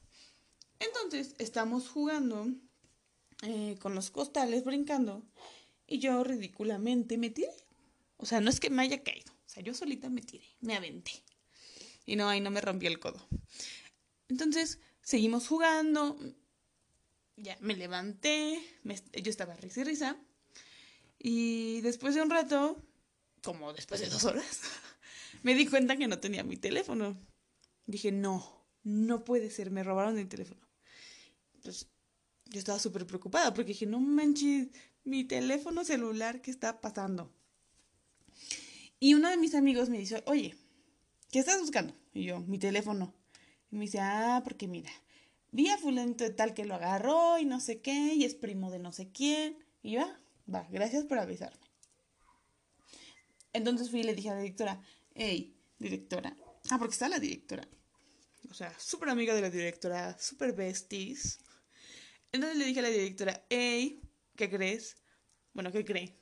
Entonces, 0.80 1.36
estamos 1.38 1.90
jugando 1.90 2.48
eh, 3.42 3.78
con 3.82 3.96
los 3.96 4.10
costales, 4.10 4.64
brincando. 4.64 5.24
Y 5.92 5.98
yo 5.98 6.24
ridículamente 6.24 7.18
me 7.18 7.32
tiré. 7.32 7.52
O 8.18 8.26
sea, 8.26 8.40
no 8.42 8.52
es 8.52 8.60
que 8.60 8.70
me 8.70 8.84
haya 8.84 9.02
caído. 9.02 9.34
O 9.34 9.50
sea, 9.50 9.64
yo 9.64 9.74
solita 9.74 10.08
me 10.10 10.22
tiré, 10.22 10.46
me 10.62 10.76
aventé. 10.76 11.12
Y 12.06 12.16
no, 12.16 12.30
ahí 12.30 12.42
no 12.42 12.52
me 12.52 12.62
rompí 12.62 12.86
el 12.86 13.00
codo. 13.00 13.28
Entonces, 14.28 14.80
seguimos 15.02 15.48
jugando. 15.48 16.16
Ya 17.38 17.58
me 17.60 17.76
levanté. 17.76 18.62
yo 18.84 19.32
estaba 19.32 19.56
risa 19.56 19.82
y 19.82 19.84
risa. 19.84 20.18
Y 21.18 21.82
después 21.82 22.14
de 22.14 22.22
un 22.22 22.30
rato, 22.30 22.80
como 23.44 23.74
después 23.74 24.00
de 24.00 24.10
dos 24.10 24.24
horas, 24.26 24.62
me 25.44 25.56
di 25.56 25.66
cuenta 25.66 25.98
que 25.98 26.08
no 26.08 26.20
tenía 26.20 26.44
mi 26.44 26.56
teléfono. 26.56 27.18
Dije, 27.88 28.12
no, 28.12 28.64
no 28.84 29.24
puede 29.24 29.50
ser, 29.50 29.72
me 29.72 29.84
robaron 29.84 30.20
el 30.20 30.30
teléfono. 30.30 30.62
Pues 31.64 31.88
yo 32.46 32.60
estaba 32.60 32.80
súper 32.80 33.06
preocupada 33.06 33.54
porque 33.54 33.70
dije, 33.70 33.86
no 33.86 34.00
manches, 34.00 34.70
mi 35.04 35.24
teléfono 35.24 35.84
celular, 35.84 36.42
¿qué 36.42 36.52
está 36.52 36.82
pasando? 36.82 37.34
Y 39.00 39.14
uno 39.14 39.30
de 39.30 39.38
mis 39.38 39.56
amigos 39.56 39.90
me 39.90 39.98
dice, 39.98 40.24
oye, 40.26 40.56
¿qué 41.32 41.40
estás 41.40 41.60
buscando? 41.60 41.96
Y 42.14 42.24
yo, 42.26 42.40
mi 42.42 42.60
teléfono. 42.60 43.14
Y 43.72 43.76
me 43.78 43.86
dice, 43.86 44.00
ah, 44.00 44.42
porque 44.44 44.68
mira, 44.68 44.92
vi 45.52 45.70
a 45.70 45.78
fulano 45.78 46.14
de 46.14 46.32
tal 46.32 46.54
que 46.54 46.66
lo 46.66 46.76
agarró 46.76 47.40
y 47.40 47.46
no 47.46 47.60
sé 47.60 47.82
qué, 47.82 48.14
y 48.14 48.26
es 48.26 48.36
primo 48.36 48.72
de 48.72 48.80
no 48.80 48.92
sé 48.92 49.10
quién. 49.12 49.58
Y 49.82 49.94
yo, 49.94 50.02
ah, 50.02 50.20
va, 50.54 50.68
gracias 50.70 51.06
por 51.06 51.20
avisarme. 51.20 51.70
Entonces 53.54 53.90
fui 53.90 54.02
y 54.02 54.04
le 54.04 54.16
dije 54.16 54.30
a 54.30 54.36
la 54.36 54.42
directora, 54.42 54.82
hey, 55.16 55.56
directora. 55.80 56.36
Ah, 56.70 56.78
porque 56.78 56.94
está 56.94 57.10
la 57.10 57.20
directora. 57.20 57.68
O 58.50 58.54
sea, 58.54 58.74
súper 58.80 59.10
amiga 59.10 59.34
de 59.34 59.42
la 59.42 59.50
directora, 59.50 60.18
súper 60.20 60.54
besties. 60.54 61.40
Entonces 62.32 62.58
le 62.58 62.66
dije 62.66 62.80
a 62.80 62.84
la 62.84 62.90
directora, 62.90 63.46
hey, 63.50 64.02
¿qué 64.40 64.50
crees? 64.50 64.96
Bueno, 65.54 65.70
¿qué 65.74 65.84
cree? 65.84 66.16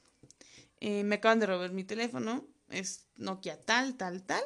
Eh, 0.79 1.03
me 1.03 1.15
acaban 1.15 1.39
de 1.39 1.45
robar 1.45 1.71
mi 1.71 1.83
teléfono, 1.83 2.47
es 2.69 3.05
Nokia 3.15 3.61
tal, 3.61 3.95
tal, 3.95 4.23
tal. 4.25 4.43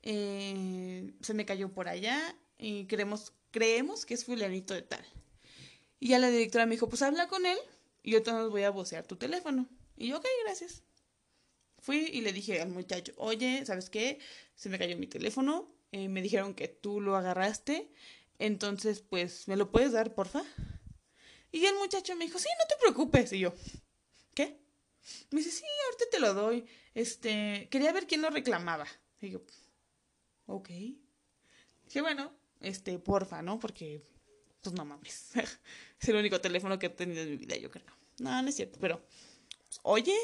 Eh, 0.00 1.12
se 1.20 1.34
me 1.34 1.44
cayó 1.44 1.70
por 1.70 1.88
allá 1.88 2.18
y 2.56 2.86
creemos, 2.86 3.34
creemos 3.50 4.06
que 4.06 4.14
es 4.14 4.24
fulanito 4.24 4.72
de 4.72 4.80
tal. 4.80 5.04
Y 6.00 6.08
ya 6.08 6.18
la 6.18 6.30
directora 6.30 6.64
me 6.64 6.76
dijo, 6.76 6.88
pues 6.88 7.02
habla 7.02 7.28
con 7.28 7.44
él 7.44 7.58
y 8.02 8.12
yo 8.12 8.22
te 8.22 8.32
voy 8.32 8.62
a 8.62 8.70
vocear 8.70 9.06
tu 9.06 9.16
teléfono. 9.16 9.68
Y 9.98 10.08
yo, 10.08 10.16
ok, 10.16 10.26
gracias. 10.44 10.82
Fui 11.78 11.98
y 11.98 12.22
le 12.22 12.32
dije 12.32 12.62
al 12.62 12.70
muchacho, 12.70 13.12
oye, 13.18 13.66
¿sabes 13.66 13.90
qué? 13.90 14.20
Se 14.54 14.70
me 14.70 14.78
cayó 14.78 14.96
mi 14.96 15.06
teléfono, 15.06 15.66
eh, 15.92 16.08
me 16.08 16.22
dijeron 16.22 16.54
que 16.54 16.68
tú 16.68 17.02
lo 17.02 17.14
agarraste, 17.14 17.90
entonces 18.38 19.02
pues, 19.02 19.48
¿me 19.48 19.56
lo 19.56 19.70
puedes 19.70 19.92
dar, 19.92 20.14
porfa? 20.14 20.42
Y 21.56 21.64
el 21.64 21.74
muchacho 21.76 22.14
me 22.16 22.26
dijo, 22.26 22.38
sí, 22.38 22.48
no 22.58 22.66
te 22.68 22.76
preocupes. 22.78 23.32
Y 23.32 23.38
yo, 23.38 23.54
¿qué? 24.34 24.60
Me 25.30 25.38
dice, 25.38 25.50
sí, 25.50 25.64
ahorita 25.86 26.04
te 26.10 26.20
lo 26.20 26.34
doy. 26.34 26.66
Este, 26.92 27.66
quería 27.70 27.92
ver 27.92 28.06
quién 28.06 28.20
lo 28.20 28.28
reclamaba. 28.28 28.86
Y 29.22 29.30
yo, 29.30 29.40
ok. 30.44 30.68
Dije, 30.68 32.02
bueno, 32.02 32.30
este, 32.60 32.98
porfa, 32.98 33.40
¿no? 33.40 33.58
Porque, 33.58 34.02
pues 34.60 34.74
no 34.74 34.84
mames. 34.84 35.30
es 35.98 36.08
el 36.10 36.16
único 36.16 36.42
teléfono 36.42 36.78
que 36.78 36.86
he 36.86 36.90
tenido 36.90 37.22
en 37.22 37.30
mi 37.30 37.36
vida, 37.38 37.56
yo 37.56 37.70
creo. 37.70 37.86
No, 38.18 38.42
no 38.42 38.48
es 38.50 38.54
cierto, 38.54 38.78
pero, 38.78 39.00
pues, 39.64 39.80
oye. 39.82 40.14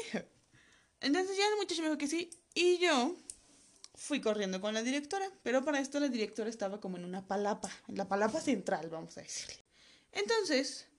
Entonces 1.01 1.35
ya 1.35 1.47
el 1.47 1.55
muchacho 1.57 1.81
me 1.81 1.87
dijo 1.87 1.97
que 1.97 2.07
sí. 2.07 2.29
Y 2.53 2.77
yo 2.77 3.17
fui 3.95 4.21
corriendo 4.21 4.61
con 4.61 4.75
la 4.75 4.83
directora. 4.83 5.27
Pero 5.41 5.65
para 5.65 5.79
esto 5.79 5.99
la 5.99 6.09
directora 6.09 6.51
estaba 6.51 6.79
como 6.79 6.97
en 6.97 7.05
una 7.05 7.25
palapa. 7.25 7.71
En 7.87 7.97
la 7.97 8.07
palapa 8.07 8.39
central, 8.39 8.91
vamos 8.91 9.17
a 9.17 9.21
decirle. 9.21 9.63
Entonces, 10.11 10.92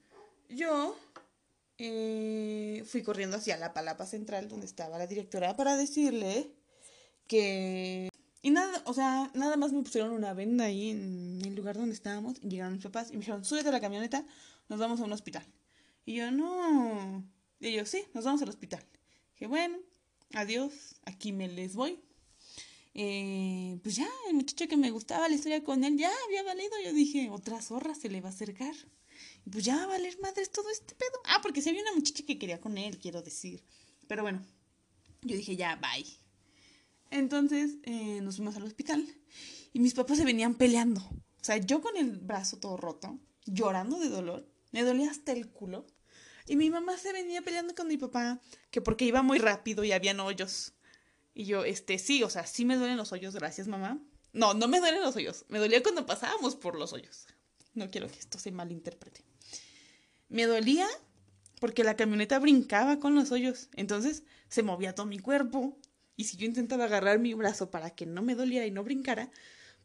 yo 0.49 0.97
eh, 1.79 2.85
fui 2.87 3.03
corriendo 3.03 3.37
hacia 3.37 3.57
la 3.57 3.75
palapa 3.75 4.07
central 4.07 4.49
donde 4.49 4.67
estaba 4.67 4.99
la 4.99 5.07
directora 5.07 5.57
para 5.57 5.77
decirle 5.77 6.51
que... 7.27 8.11
Y 8.43 8.51
nada, 8.51 8.83
o 8.85 8.93
sea, 8.93 9.31
nada 9.35 9.57
más 9.57 9.73
me 9.73 9.83
pusieron 9.83 10.11
una 10.11 10.35
venda 10.35 10.67
ahí 10.67 10.91
en 10.91 11.41
el 11.43 11.55
lugar 11.55 11.77
donde 11.77 11.95
estábamos. 11.95 12.37
Y 12.43 12.49
llegaron 12.49 12.75
mis 12.75 12.83
papás 12.83 13.09
y 13.09 13.15
me 13.15 13.21
dijeron, 13.21 13.45
súbete 13.45 13.71
a 13.71 13.73
la 13.73 13.81
camioneta, 13.81 14.25
nos 14.69 14.79
vamos 14.79 15.01
a 15.01 15.05
un 15.05 15.13
hospital. 15.13 15.47
Y 16.05 16.17
yo, 16.17 16.31
no. 16.31 17.25
Y 17.59 17.69
ellos, 17.69 17.89
sí, 17.89 18.05
nos 18.13 18.25
vamos 18.25 18.43
al 18.43 18.51
hospital. 18.51 18.85
Dije, 19.33 19.47
bueno, 19.47 19.79
adiós, 20.35 20.97
aquí 21.07 21.33
me 21.33 21.49
les 21.49 21.75
voy. 21.75 21.99
Eh, 22.93 23.79
pues 23.83 23.97
ya, 23.97 24.09
el 24.29 24.35
muchacho 24.35 24.69
que 24.69 24.77
me 24.77 24.91
gustaba 24.91 25.29
la 25.29 25.35
historia 25.35 25.65
con 25.65 25.83
él 25.83 25.97
ya 25.97 26.13
había 26.27 26.43
valido. 26.43 26.73
Yo 26.85 26.93
dije, 26.93 27.31
otra 27.31 27.63
zorra 27.63 27.95
se 27.95 28.11
le 28.11 28.21
va 28.21 28.29
a 28.29 28.33
acercar 28.33 28.75
pues 29.51 29.65
ya 29.65 29.77
va 29.77 29.85
a 29.85 29.87
valer 29.87 30.19
madres 30.21 30.51
todo 30.51 30.71
este 30.71 30.95
pedo. 30.95 31.21
Ah, 31.25 31.41
porque 31.43 31.61
si 31.61 31.69
había 31.69 31.83
una 31.83 31.95
muchacha 31.95 32.25
que 32.25 32.39
quería 32.39 32.61
con 32.61 32.79
él, 32.79 32.99
quiero 32.99 33.23
decir. 33.23 33.63
Pero 34.07 34.23
bueno, 34.23 34.45
yo 35.23 35.37
dije, 35.37 35.57
ya, 35.57 35.77
bye. 35.77 36.07
Entonces 37.11 37.77
eh, 37.85 38.21
nos 38.23 38.37
fuimos 38.37 38.57
al 38.57 38.65
hospital 38.65 39.07
y 39.73 39.81
mis 39.81 39.95
papás 39.95 40.19
se 40.19 40.25
venían 40.25 40.55
peleando. 40.55 41.01
O 41.01 41.45
sea, 41.45 41.59
yo 41.59 41.81
con 41.81 41.97
el 41.97 42.19
brazo 42.19 42.59
todo 42.59 42.77
roto, 42.77 43.19
llorando 43.45 43.99
de 43.99 44.09
dolor, 44.09 44.49
me 44.73 44.83
dolía 44.83 45.11
hasta 45.11 45.33
el 45.33 45.51
culo. 45.51 45.87
Y 46.47 46.57
mi 46.57 46.71
mamá 46.71 46.99
se 46.99 47.13
venía 47.13 47.43
peleando 47.43 47.75
con 47.75 47.89
mi 47.89 47.97
papá, 47.97 48.41
que 48.71 48.83
porque 48.83 49.05
iba 49.05 49.23
muy 49.23 49.39
rápido 49.39 49.85
y 49.85 49.93
habían 49.93 50.21
hoyos. 50.21 50.75
Y 51.35 51.45
yo, 51.45 51.65
este, 51.65 51.99
sí, 51.99 52.23
o 52.23 52.31
sea, 52.31 52.47
sí 52.47 52.65
me 52.65 52.77
duelen 52.77 52.97
los 52.97 53.13
hoyos, 53.13 53.35
gracias 53.35 53.67
mamá. 53.67 53.99
No, 54.33 54.53
no 54.53 54.69
me 54.69 54.81
duelen 54.81 55.03
los 55.03 55.17
hoyos, 55.17 55.45
me 55.49 55.59
dolía 55.59 55.83
cuando 55.83 56.07
pasábamos 56.07 56.57
por 56.57 56.77
los 56.77 56.93
hoyos. 56.93 57.27
No 57.75 57.91
quiero 57.91 58.09
que 58.09 58.19
esto 58.19 58.39
se 58.39 58.53
malinterprete. 58.53 59.25
Me 60.29 60.47
dolía 60.47 60.87
porque 61.61 61.85
la 61.85 61.97
camioneta 61.97 62.39
brincaba 62.39 62.99
con 62.99 63.15
los 63.15 63.33
hoyos, 63.33 63.69
entonces 63.75 64.23
se 64.49 64.63
movía 64.63 64.95
todo 64.95 65.07
mi 65.07 65.19
cuerpo. 65.19 65.79
Y 66.17 66.25
si 66.25 66.37
yo 66.37 66.47
intentaba 66.47 66.85
agarrar 66.85 67.19
mi 67.19 67.35
brazo 67.35 67.71
para 67.71 67.91
que 67.91 68.07
no 68.07 68.23
me 68.23 68.35
doliera 68.35 68.67
y 68.67 68.71
no 68.71 68.85
brincara, 68.85 69.31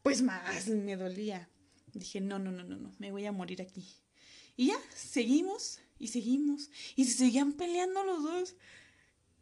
pues 0.04 0.22
más 0.22 0.68
me 0.68 0.96
dolía. 0.96 1.50
Dije, 1.94 2.22
no, 2.22 2.38
no, 2.38 2.52
no, 2.52 2.64
no, 2.64 2.78
no, 2.78 2.94
me 3.00 3.12
voy 3.12 3.26
a 3.26 3.32
morir 3.32 3.62
aquí. 3.62 3.88
Y 4.56 4.68
ya, 4.68 4.80
seguimos 4.94 5.80
y 5.98 6.10
seguimos. 6.10 6.70
Y 6.96 7.06
se 7.06 7.18
seguían 7.18 7.54
peleando 7.54 8.04
los 8.04 8.24
dos. 8.24 8.56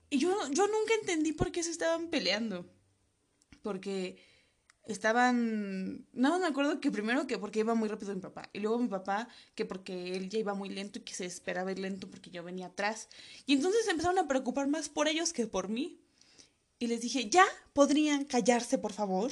Y 0.10 0.20
yo, 0.20 0.30
yo 0.52 0.68
nunca 0.68 0.94
entendí 1.02 1.34
por 1.34 1.52
qué 1.52 1.64
se 1.64 1.72
estaban 1.72 2.10
peleando. 2.10 2.66
Porque 3.62 4.18
estaban, 4.88 6.06
no 6.14 6.40
me 6.40 6.48
acuerdo 6.48 6.80
que 6.80 6.92
primero 6.92 7.28
que 7.28 7.38
porque 7.38 7.60
iba 7.60 7.76
muy 7.76 7.90
rápido 7.90 8.16
mi 8.16 8.22
papá 8.22 8.50
y 8.54 8.60
luego 8.60 8.80
mi 8.80 8.88
papá 8.88 9.28
que 9.56 9.66
porque 9.66 10.16
él 10.16 10.30
ya 10.30 10.40
iba 10.40 10.54
muy 10.54 10.70
lento 10.70 11.00
y 11.00 11.02
que 11.04 11.14
se 11.14 11.26
esperaba 11.26 11.72
ir 11.72 11.80
lento 11.80 12.10
porque 12.10 12.30
yo 12.30 12.44
venía 12.44 12.68
atrás. 12.68 13.10
Y 13.46 13.54
entonces 13.54 13.88
empezaron 13.88 14.18
a 14.20 14.28
preocupar 14.28 14.68
más 14.68 14.90
por 14.90 15.08
ellos 15.08 15.34
que 15.34 15.48
por 15.48 15.70
mí. 15.70 16.00
Y 16.80 16.88
les 16.88 17.02
dije 17.02 17.30
ya 17.30 17.46
podrían 17.74 18.26
callarse 18.26 18.78
por 18.78 18.94
favor 18.94 19.32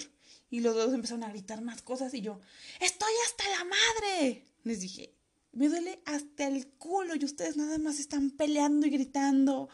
y 0.49 0.59
los 0.59 0.75
dos 0.75 0.93
empezaron 0.93 1.23
a 1.23 1.29
gritar 1.29 1.61
más 1.61 1.81
cosas 1.81 2.13
y 2.13 2.21
yo 2.21 2.39
estoy 2.79 3.13
hasta 3.27 3.43
la 3.49 3.65
madre 3.65 4.45
les 4.63 4.79
dije 4.79 5.13
me 5.51 5.69
duele 5.69 6.01
hasta 6.05 6.47
el 6.47 6.67
culo 6.67 7.15
y 7.15 7.23
ustedes 7.23 7.55
nada 7.55 7.77
más 7.77 7.99
están 7.99 8.29
peleando 8.31 8.87
y 8.87 8.89
gritando. 8.89 9.69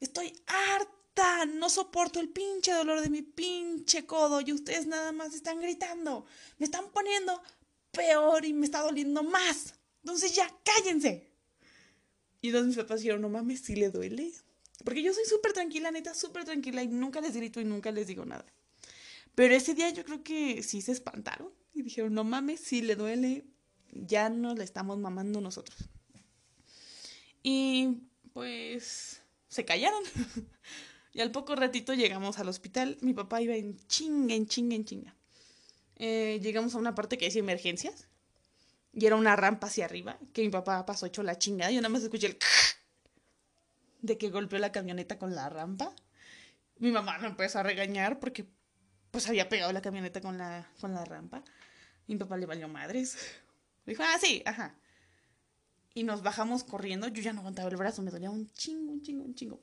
Estoy 0.00 0.32
harta 0.46 0.97
no 1.46 1.68
soporto 1.68 2.20
el 2.20 2.28
pinche 2.28 2.72
dolor 2.72 3.00
de 3.00 3.10
mi 3.10 3.22
pinche 3.22 4.06
codo 4.06 4.40
y 4.40 4.52
ustedes 4.52 4.86
nada 4.86 5.12
más 5.12 5.34
están 5.34 5.60
gritando. 5.60 6.26
Me 6.58 6.64
están 6.64 6.90
poniendo 6.90 7.40
peor 7.90 8.44
y 8.44 8.52
me 8.52 8.66
está 8.66 8.80
doliendo 8.80 9.22
más. 9.22 9.74
Entonces 10.02 10.34
ya, 10.34 10.48
cállense. 10.64 11.30
Y 12.40 12.48
entonces 12.48 12.68
mis 12.68 12.76
papás 12.76 13.00
dijeron, 13.00 13.20
no 13.20 13.28
mames, 13.28 13.60
si 13.60 13.74
le 13.74 13.90
duele. 13.90 14.32
Porque 14.84 15.02
yo 15.02 15.12
soy 15.12 15.24
súper 15.24 15.52
tranquila, 15.52 15.90
neta, 15.90 16.14
súper 16.14 16.44
tranquila 16.44 16.82
y 16.82 16.88
nunca 16.88 17.20
les 17.20 17.34
grito 17.36 17.60
y 17.60 17.64
nunca 17.64 17.90
les 17.90 18.06
digo 18.06 18.24
nada. 18.24 18.46
Pero 19.34 19.54
ese 19.54 19.74
día 19.74 19.90
yo 19.90 20.04
creo 20.04 20.22
que 20.22 20.62
sí 20.62 20.82
se 20.82 20.92
espantaron 20.92 21.50
y 21.74 21.82
dijeron, 21.82 22.14
no 22.14 22.24
mames, 22.24 22.60
si 22.60 22.82
le 22.82 22.96
duele, 22.96 23.44
ya 23.92 24.28
nos 24.30 24.56
le 24.56 24.64
estamos 24.64 24.98
mamando 24.98 25.40
nosotros. 25.40 25.78
Y 27.42 27.98
pues 28.32 29.22
se 29.48 29.64
callaron. 29.64 30.02
Y 31.18 31.20
al 31.20 31.32
poco 31.32 31.56
ratito 31.56 31.94
llegamos 31.94 32.38
al 32.38 32.48
hospital. 32.48 32.96
Mi 33.00 33.12
papá 33.12 33.42
iba 33.42 33.56
en 33.56 33.76
chinga, 33.88 34.36
en 34.36 34.46
chinga, 34.46 34.76
en 34.76 34.84
chinga. 34.84 35.16
Eh, 35.96 36.38
llegamos 36.40 36.76
a 36.76 36.78
una 36.78 36.94
parte 36.94 37.18
que 37.18 37.24
decía 37.24 37.40
emergencias. 37.40 38.06
Y 38.92 39.04
era 39.04 39.16
una 39.16 39.34
rampa 39.34 39.66
hacia 39.66 39.86
arriba, 39.86 40.16
que 40.32 40.42
mi 40.42 40.48
papá 40.48 40.86
pasó 40.86 41.06
hecho 41.06 41.24
la 41.24 41.36
chingada. 41.36 41.72
Yo 41.72 41.80
nada 41.80 41.88
más 41.88 42.04
escuché 42.04 42.28
el... 42.28 42.38
de 44.02 44.16
que 44.16 44.30
golpeó 44.30 44.60
la 44.60 44.70
camioneta 44.70 45.18
con 45.18 45.34
la 45.34 45.48
rampa. 45.48 45.92
Mi 46.76 46.92
mamá 46.92 47.18
me 47.18 47.26
empezó 47.26 47.58
a 47.58 47.62
regañar 47.64 48.20
porque 48.20 48.46
pues 49.10 49.28
había 49.28 49.48
pegado 49.48 49.72
la 49.72 49.82
camioneta 49.82 50.20
con 50.20 50.38
la, 50.38 50.70
con 50.80 50.94
la 50.94 51.04
rampa. 51.04 51.42
Mi 52.06 52.14
papá 52.14 52.36
le 52.36 52.46
valió 52.46 52.68
madres. 52.68 53.18
Dijo, 53.86 54.04
ah, 54.04 54.18
sí, 54.20 54.44
ajá. 54.46 54.76
Y 55.94 56.04
nos 56.04 56.22
bajamos 56.22 56.62
corriendo. 56.62 57.08
Yo 57.08 57.22
ya 57.22 57.32
no 57.32 57.40
aguantaba 57.40 57.68
el 57.68 57.76
brazo, 57.76 58.02
me 58.02 58.12
dolía 58.12 58.30
un 58.30 58.48
chingo, 58.52 58.92
un 58.92 59.02
chingo, 59.02 59.24
un 59.24 59.34
chingo. 59.34 59.60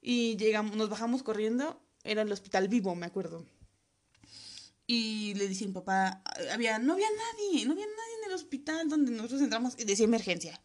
Y 0.00 0.36
llegamos, 0.36 0.76
nos 0.76 0.88
bajamos 0.88 1.22
corriendo. 1.22 1.80
Era 2.04 2.22
el 2.22 2.32
hospital 2.32 2.68
vivo, 2.68 2.94
me 2.94 3.06
acuerdo. 3.06 3.44
Y 4.86 5.34
le 5.34 5.46
dice 5.46 5.66
mi 5.66 5.72
papá, 5.72 6.22
había, 6.52 6.78
no 6.78 6.94
había 6.94 7.06
nadie, 7.08 7.64
no 7.64 7.72
había 7.72 7.86
nadie 7.86 8.14
en 8.22 8.30
el 8.30 8.34
hospital 8.34 8.88
donde 8.88 9.12
nosotros 9.12 9.42
entramos. 9.42 9.74
Y 9.78 9.84
decía 9.84 10.04
emergencia. 10.04 10.60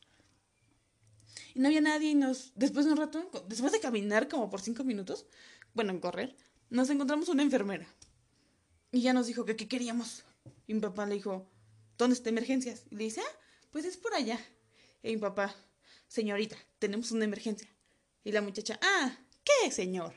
Y 1.53 1.59
no 1.59 1.67
había 1.67 1.81
nadie 1.81 2.09
y 2.09 2.15
nos, 2.15 2.51
después 2.55 2.85
de 2.85 2.91
un 2.91 2.97
rato, 2.97 3.29
después 3.47 3.71
de 3.71 3.79
caminar 3.79 4.27
como 4.27 4.49
por 4.49 4.61
cinco 4.61 4.83
minutos, 4.83 5.25
bueno, 5.73 5.91
en 5.91 5.99
correr, 5.99 6.35
nos 6.69 6.89
encontramos 6.89 7.29
una 7.29 7.43
enfermera. 7.43 7.87
Y 8.91 9.01
ya 9.01 9.13
nos 9.13 9.27
dijo 9.27 9.45
que 9.45 9.55
qué 9.55 9.67
queríamos. 9.67 10.23
Y 10.67 10.73
mi 10.73 10.79
papá 10.79 11.05
le 11.05 11.15
dijo, 11.15 11.49
¿dónde 11.97 12.15
está 12.15 12.29
emergencias? 12.29 12.83
Y 12.89 12.95
le 12.95 13.03
dice, 13.05 13.21
ah, 13.21 13.39
pues 13.71 13.85
es 13.85 13.97
por 13.97 14.13
allá. 14.13 14.39
Y 15.03 15.11
mi 15.15 15.17
papá, 15.17 15.55
señorita, 16.07 16.57
tenemos 16.79 17.11
una 17.11 17.25
emergencia. 17.25 17.69
Y 18.23 18.31
la 18.31 18.41
muchacha, 18.41 18.79
ah, 18.81 19.17
¿qué, 19.45 19.71
señor? 19.71 20.13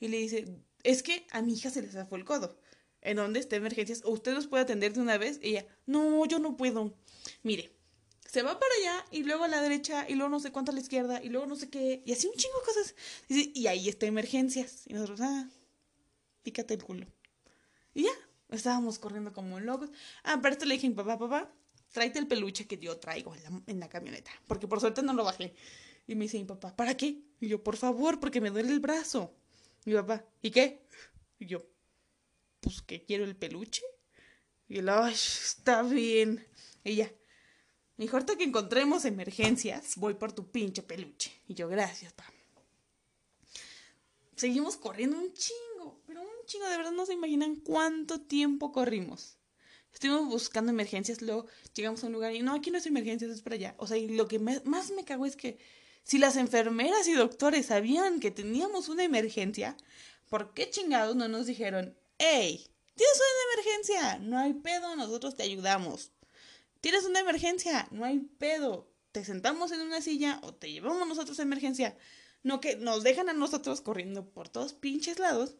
Y 0.00 0.08
le 0.08 0.16
dice, 0.16 0.46
es 0.82 1.02
que 1.02 1.26
a 1.30 1.42
mi 1.42 1.54
hija 1.54 1.70
se 1.70 1.82
le 1.82 1.88
zafó 1.88 2.16
el 2.16 2.24
codo. 2.24 2.58
¿En 3.02 3.16
dónde 3.16 3.40
está 3.40 3.56
emergencias? 3.56 4.02
¿O 4.04 4.10
usted 4.10 4.34
nos 4.34 4.46
puede 4.46 4.64
atender 4.64 4.92
de 4.92 5.00
una 5.00 5.16
vez? 5.16 5.38
Y 5.42 5.50
ella, 5.50 5.66
no, 5.86 6.26
yo 6.26 6.38
no 6.38 6.56
puedo. 6.56 6.92
Mire, 7.42 7.70
se 8.26 8.42
va 8.42 8.58
para 8.58 8.74
allá 8.80 9.06
y 9.10 9.22
luego 9.24 9.44
a 9.44 9.48
la 9.48 9.60
derecha 9.60 10.08
y 10.08 10.14
luego 10.14 10.30
no 10.30 10.38
sé 10.38 10.52
cuánto 10.52 10.70
a 10.70 10.74
la 10.74 10.80
izquierda 10.80 11.22
y 11.22 11.30
luego 11.30 11.46
no 11.46 11.56
sé 11.56 11.70
qué. 11.70 12.02
Y 12.04 12.12
así 12.12 12.26
un 12.26 12.34
chingo 12.34 12.58
de 12.60 12.64
cosas. 12.64 12.94
Y, 13.28 13.66
ahí 13.66 13.88
está 13.88 14.06
emergencias. 14.06 14.82
Y 14.86 14.94
nosotros, 14.94 15.20
ah, 15.22 15.48
pícate 16.42 16.74
el 16.74 16.82
culo. 16.82 17.06
Y 17.94 18.04
ya, 18.04 18.12
estábamos 18.50 18.98
corriendo 18.98 19.32
como 19.32 19.60
locos. 19.60 19.90
Ah, 20.22 20.40
para 20.40 20.52
esto 20.52 20.64
le 20.66 20.74
dije 20.74 20.90
papá, 20.90 21.18
papá, 21.18 21.52
tráete 21.92 22.18
el 22.18 22.28
peluche 22.28 22.66
que 22.66 22.78
yo 22.78 22.98
traigo 22.98 23.34
en 23.66 23.80
la, 23.80 23.88
camioneta. 23.88 24.30
Porque 24.46 24.68
por 24.68 24.80
suerte 24.80 25.02
no 25.02 25.12
lo 25.12 25.24
bajé. 25.24 25.54
Y 26.10 26.16
me 26.16 26.24
dice 26.24 26.38
mi 26.38 26.44
papá, 26.44 26.74
¿para 26.74 26.96
qué? 26.96 27.22
Y 27.40 27.48
yo, 27.48 27.62
por 27.62 27.76
favor, 27.76 28.18
porque 28.18 28.40
me 28.40 28.50
duele 28.50 28.72
el 28.72 28.80
brazo. 28.80 29.32
Mi 29.84 29.94
papá, 29.94 30.24
¿y 30.42 30.50
qué? 30.50 30.82
Y 31.38 31.46
yo, 31.46 31.64
pues 32.60 32.82
que 32.82 33.04
quiero 33.04 33.24
el 33.24 33.36
peluche. 33.36 33.82
Y 34.68 34.78
él, 34.78 34.88
ay, 34.88 35.14
está 35.14 35.82
bien. 35.82 36.44
Y. 36.84 36.96
Me 36.96 38.06
dijo, 38.06 38.16
ahorita 38.16 38.36
que 38.36 38.44
encontremos 38.44 39.04
emergencias, 39.04 39.96
voy 39.96 40.14
por 40.14 40.32
tu 40.32 40.50
pinche 40.50 40.82
peluche. 40.82 41.30
Y 41.46 41.54
yo, 41.54 41.68
gracias, 41.68 42.12
papá 42.12 42.34
seguimos 44.40 44.78
corriendo 44.78 45.18
un 45.18 45.34
chingo, 45.34 46.00
pero 46.06 46.22
un 46.22 46.46
chingo, 46.46 46.66
de 46.66 46.78
verdad 46.78 46.92
no 46.92 47.04
se 47.04 47.12
imaginan 47.12 47.56
cuánto 47.56 48.22
tiempo 48.22 48.72
corrimos. 48.72 49.36
Estuvimos 49.92 50.28
buscando 50.28 50.72
emergencias, 50.72 51.20
luego 51.20 51.46
llegamos 51.74 52.02
a 52.02 52.06
un 52.06 52.14
lugar 52.14 52.34
y 52.34 52.40
no, 52.40 52.54
aquí 52.54 52.70
no 52.70 52.78
es 52.78 52.86
emergencias, 52.86 53.30
es 53.30 53.42
para 53.42 53.56
allá. 53.56 53.74
O 53.76 53.86
sea, 53.86 53.98
y 53.98 54.08
lo 54.08 54.28
que 54.28 54.38
más 54.38 54.90
me 54.92 55.04
cago 55.04 55.26
es 55.26 55.36
que 55.36 55.58
si 56.10 56.18
las 56.18 56.34
enfermeras 56.34 57.06
y 57.06 57.12
doctores 57.12 57.66
sabían 57.66 58.18
que 58.18 58.32
teníamos 58.32 58.88
una 58.88 59.04
emergencia, 59.04 59.76
¿por 60.28 60.54
qué 60.54 60.68
chingados 60.68 61.14
no 61.14 61.28
nos 61.28 61.46
dijeron, 61.46 61.96
hey, 62.18 62.68
tienes 62.96 63.16
una 63.16 63.52
emergencia, 63.54 64.18
no 64.18 64.36
hay 64.36 64.54
pedo, 64.54 64.96
nosotros 64.96 65.36
te 65.36 65.44
ayudamos? 65.44 66.10
Tienes 66.80 67.04
una 67.04 67.20
emergencia, 67.20 67.86
no 67.92 68.04
hay 68.04 68.18
pedo, 68.18 68.90
te 69.12 69.24
sentamos 69.24 69.70
en 69.70 69.82
una 69.82 70.00
silla 70.00 70.40
o 70.42 70.52
te 70.52 70.72
llevamos 70.72 71.06
nosotros 71.06 71.38
a 71.38 71.44
emergencia. 71.44 71.96
No 72.42 72.60
que 72.60 72.74
nos 72.74 73.04
dejan 73.04 73.28
a 73.28 73.32
nosotros 73.32 73.80
corriendo 73.80 74.28
por 74.28 74.48
todos 74.48 74.72
pinches 74.72 75.20
lados. 75.20 75.54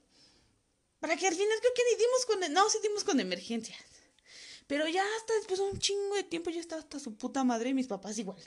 Para 0.99 1.17
que 1.17 1.29
al 1.29 1.35
final 1.35 1.59
creo 1.61 1.75
que 1.75 1.83
ni 1.93 1.97
dimos 1.97 2.27
con... 2.27 2.53
No, 2.53 2.69
sí 2.71 2.79
dimos 2.83 3.05
con 3.05 3.21
emergencias. 3.21 3.79
Pero 4.67 4.89
ya 4.89 5.05
hasta 5.17 5.33
después 5.35 5.61
de 5.61 5.67
un 5.67 5.79
chingo 5.79 6.17
de 6.17 6.25
tiempo 6.25 6.51
ya 6.51 6.59
estaba 6.59 6.83
hasta 6.83 6.99
su 6.99 7.17
puta 7.17 7.45
madre 7.45 7.69
y 7.69 7.75
mis 7.75 7.87
papás 7.87 8.19
igual. 8.19 8.43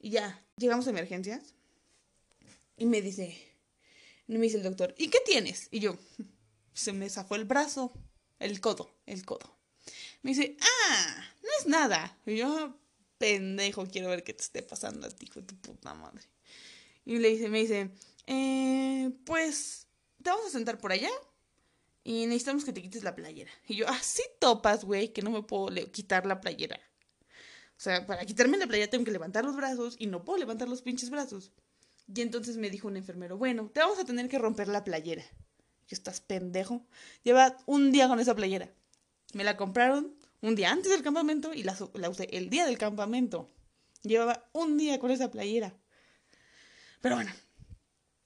Y 0.00 0.10
ya, 0.10 0.44
llegamos 0.56 0.86
a 0.86 0.90
emergencias. 0.90 1.54
Y 2.76 2.86
me 2.86 3.02
dice... 3.02 3.46
Me 4.26 4.38
dice 4.38 4.58
el 4.58 4.62
doctor, 4.62 4.94
¿y 4.96 5.08
qué 5.08 5.18
tienes? 5.26 5.66
Y 5.72 5.80
yo, 5.80 5.98
se 6.72 6.92
me 6.92 7.10
zafó 7.10 7.34
el 7.34 7.44
brazo, 7.44 7.92
el 8.38 8.60
codo, 8.60 8.88
el 9.06 9.24
codo. 9.24 9.58
Me 10.22 10.30
dice, 10.30 10.56
ah, 10.60 11.24
no 11.42 11.48
es 11.58 11.66
nada. 11.66 12.16
Y 12.24 12.36
yo, 12.36 12.78
pendejo, 13.18 13.86
quiero 13.86 14.08
ver 14.08 14.22
qué 14.22 14.32
te 14.32 14.42
esté 14.42 14.62
pasando 14.62 15.08
a 15.08 15.10
ti, 15.10 15.26
hijo 15.26 15.40
de 15.40 15.46
tu 15.46 15.56
puta 15.56 15.94
madre. 15.94 16.22
Y 17.04 17.18
le 17.18 17.30
dice, 17.30 17.48
me 17.48 17.60
dice, 17.60 17.90
eh, 18.26 19.10
pues 19.24 19.88
te 20.22 20.30
vamos 20.30 20.46
a 20.46 20.50
sentar 20.50 20.78
por 20.78 20.92
allá 20.92 21.10
y 22.04 22.26
necesitamos 22.26 22.64
que 22.64 22.72
te 22.72 22.82
quites 22.82 23.02
la 23.02 23.16
playera. 23.16 23.50
Y 23.66 23.74
yo, 23.74 23.88
así 23.88 24.22
ah, 24.24 24.36
topas, 24.38 24.84
güey, 24.84 25.12
que 25.12 25.22
no 25.22 25.30
me 25.30 25.42
puedo 25.42 25.74
quitar 25.90 26.24
la 26.24 26.40
playera. 26.40 26.80
O 27.80 27.82
sea, 27.82 28.04
para 28.04 28.26
quitarme 28.26 28.58
la 28.58 28.66
playera 28.66 28.90
tengo 28.90 29.06
que 29.06 29.10
levantar 29.10 29.42
los 29.42 29.56
brazos 29.56 29.96
y 29.98 30.06
no 30.06 30.22
puedo 30.22 30.38
levantar 30.38 30.68
los 30.68 30.82
pinches 30.82 31.08
brazos. 31.08 31.50
Y 32.14 32.20
entonces 32.20 32.58
me 32.58 32.68
dijo 32.68 32.88
un 32.88 32.98
enfermero, 32.98 33.38
bueno, 33.38 33.70
te 33.72 33.80
vamos 33.80 33.98
a 33.98 34.04
tener 34.04 34.28
que 34.28 34.38
romper 34.38 34.68
la 34.68 34.84
playera. 34.84 35.24
Y 35.88 35.94
estás 35.94 36.20
pendejo. 36.20 36.84
Lleva 37.22 37.56
un 37.64 37.90
día 37.90 38.06
con 38.06 38.20
esa 38.20 38.34
playera. 38.34 38.70
Me 39.32 39.44
la 39.44 39.56
compraron 39.56 40.14
un 40.42 40.56
día 40.56 40.70
antes 40.70 40.90
del 40.90 41.02
campamento 41.02 41.54
y 41.54 41.62
la, 41.62 41.74
la 41.94 42.10
usé 42.10 42.28
el 42.32 42.50
día 42.50 42.66
del 42.66 42.76
campamento. 42.76 43.50
Llevaba 44.02 44.46
un 44.52 44.76
día 44.76 44.98
con 44.98 45.10
esa 45.10 45.30
playera. 45.30 45.74
Pero 47.00 47.14
bueno, 47.14 47.32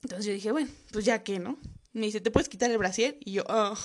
entonces 0.02 0.26
yo 0.26 0.32
dije, 0.32 0.50
bueno, 0.50 0.72
pues 0.90 1.04
ya 1.04 1.22
que, 1.22 1.38
¿no? 1.38 1.60
Me 1.92 2.06
dice, 2.06 2.20
¿te 2.20 2.32
puedes 2.32 2.48
quitar 2.48 2.72
el 2.72 2.78
brasier? 2.78 3.18
Y 3.20 3.34
yo, 3.34 3.44
oh, 3.48 3.78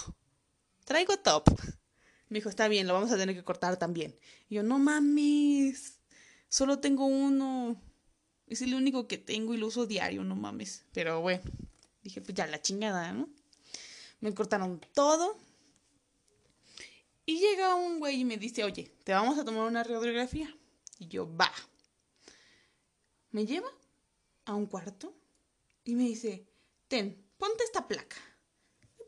traigo 0.85 1.15
top. 1.17 1.47
Me 2.29 2.37
dijo, 2.37 2.49
está 2.49 2.67
bien, 2.67 2.87
lo 2.87 2.93
vamos 2.93 3.11
a 3.11 3.17
tener 3.17 3.35
que 3.35 3.43
cortar 3.43 3.77
también. 3.77 4.17
Y 4.49 4.55
yo, 4.55 4.63
no 4.63 4.79
mames, 4.79 5.99
solo 6.47 6.79
tengo 6.79 7.05
uno. 7.05 7.81
Es 8.47 8.61
el 8.61 8.73
único 8.75 9.07
que 9.07 9.17
tengo 9.17 9.53
y 9.53 9.57
lo 9.57 9.67
uso 9.67 9.85
diario, 9.85 10.23
no 10.23 10.35
mames. 10.35 10.85
Pero 10.93 11.21
bueno, 11.21 11.43
dije, 12.03 12.21
pues 12.21 12.35
ya 12.35 12.47
la 12.47 12.61
chingada, 12.61 13.11
¿no? 13.13 13.29
Me 14.21 14.33
cortaron 14.33 14.79
todo. 14.93 15.37
Y 17.25 17.39
llega 17.39 17.75
un 17.75 17.99
güey 17.99 18.21
y 18.21 18.25
me 18.25 18.37
dice, 18.37 18.63
oye, 18.63 18.91
te 19.03 19.13
vamos 19.13 19.37
a 19.37 19.45
tomar 19.45 19.67
una 19.67 19.83
radiografía. 19.83 20.55
Y 20.97 21.07
yo, 21.07 21.35
va. 21.35 21.51
Me 23.31 23.45
lleva 23.45 23.69
a 24.45 24.55
un 24.55 24.65
cuarto 24.65 25.15
y 25.83 25.95
me 25.95 26.03
dice, 26.03 26.47
ten, 26.87 27.23
ponte 27.37 27.63
esta 27.63 27.87
placa. 27.87 28.17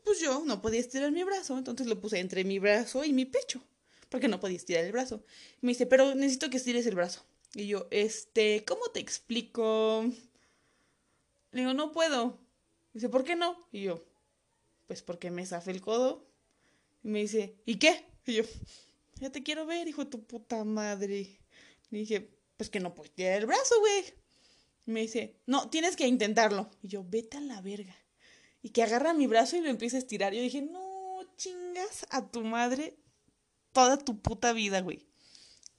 Pues 0.04 0.20
yo 0.20 0.42
no 0.44 0.60
podía 0.62 0.80
estirar 0.80 1.12
mi 1.12 1.24
brazo, 1.24 1.56
entonces 1.56 1.86
lo 1.86 2.00
puse 2.00 2.18
entre 2.18 2.44
mi 2.44 2.58
brazo 2.58 3.04
y 3.04 3.12
mi 3.12 3.24
pecho, 3.24 3.62
porque 4.08 4.28
no 4.28 4.40
podía 4.40 4.56
estirar 4.56 4.84
el 4.84 4.92
brazo. 4.92 5.24
Y 5.60 5.66
me 5.66 5.72
dice, 5.72 5.86
pero 5.86 6.14
necesito 6.14 6.50
que 6.50 6.56
estires 6.56 6.86
el 6.86 6.94
brazo. 6.94 7.24
Y 7.54 7.66
yo, 7.66 7.86
este, 7.90 8.64
¿cómo 8.64 8.86
te 8.92 9.00
explico? 9.00 10.04
Le 11.52 11.60
digo, 11.60 11.74
no 11.74 11.92
puedo. 11.92 12.38
dice, 12.92 13.08
¿por 13.08 13.24
qué 13.24 13.36
no? 13.36 13.56
Y 13.72 13.82
yo, 13.82 14.04
pues 14.86 15.02
porque 15.02 15.30
me 15.30 15.46
zafé 15.46 15.70
el 15.70 15.80
codo. 15.80 16.26
Y 17.04 17.08
me 17.08 17.20
dice, 17.20 17.56
¿y 17.66 17.76
qué? 17.76 18.06
Y 18.26 18.34
yo, 18.34 18.44
ya 19.16 19.30
te 19.30 19.42
quiero 19.42 19.66
ver, 19.66 19.88
hijo 19.88 20.04
de 20.04 20.10
tu 20.10 20.24
puta 20.24 20.64
madre. 20.64 21.38
Le 21.90 21.98
dije, 21.98 22.30
pues 22.56 22.70
que 22.70 22.80
no 22.80 22.94
puedes 22.94 23.12
tirar 23.12 23.40
el 23.40 23.46
brazo, 23.46 23.78
güey 23.80 24.22
me 24.86 25.00
dice, 25.00 25.36
no, 25.46 25.68
tienes 25.70 25.96
que 25.96 26.06
intentarlo. 26.06 26.70
Y 26.82 26.88
yo, 26.88 27.04
vete 27.08 27.36
a 27.36 27.40
la 27.40 27.60
verga. 27.60 27.96
Y 28.62 28.70
que 28.70 28.82
agarra 28.82 29.12
mi 29.12 29.26
brazo 29.26 29.56
y 29.56 29.60
lo 29.60 29.68
empieza 29.68 29.96
a 29.96 30.00
estirar. 30.00 30.32
Yo 30.32 30.40
dije, 30.40 30.62
no, 30.62 31.20
chingas 31.36 32.06
a 32.10 32.30
tu 32.30 32.42
madre 32.44 32.96
toda 33.72 33.98
tu 33.98 34.20
puta 34.20 34.52
vida, 34.52 34.80
güey. 34.80 35.06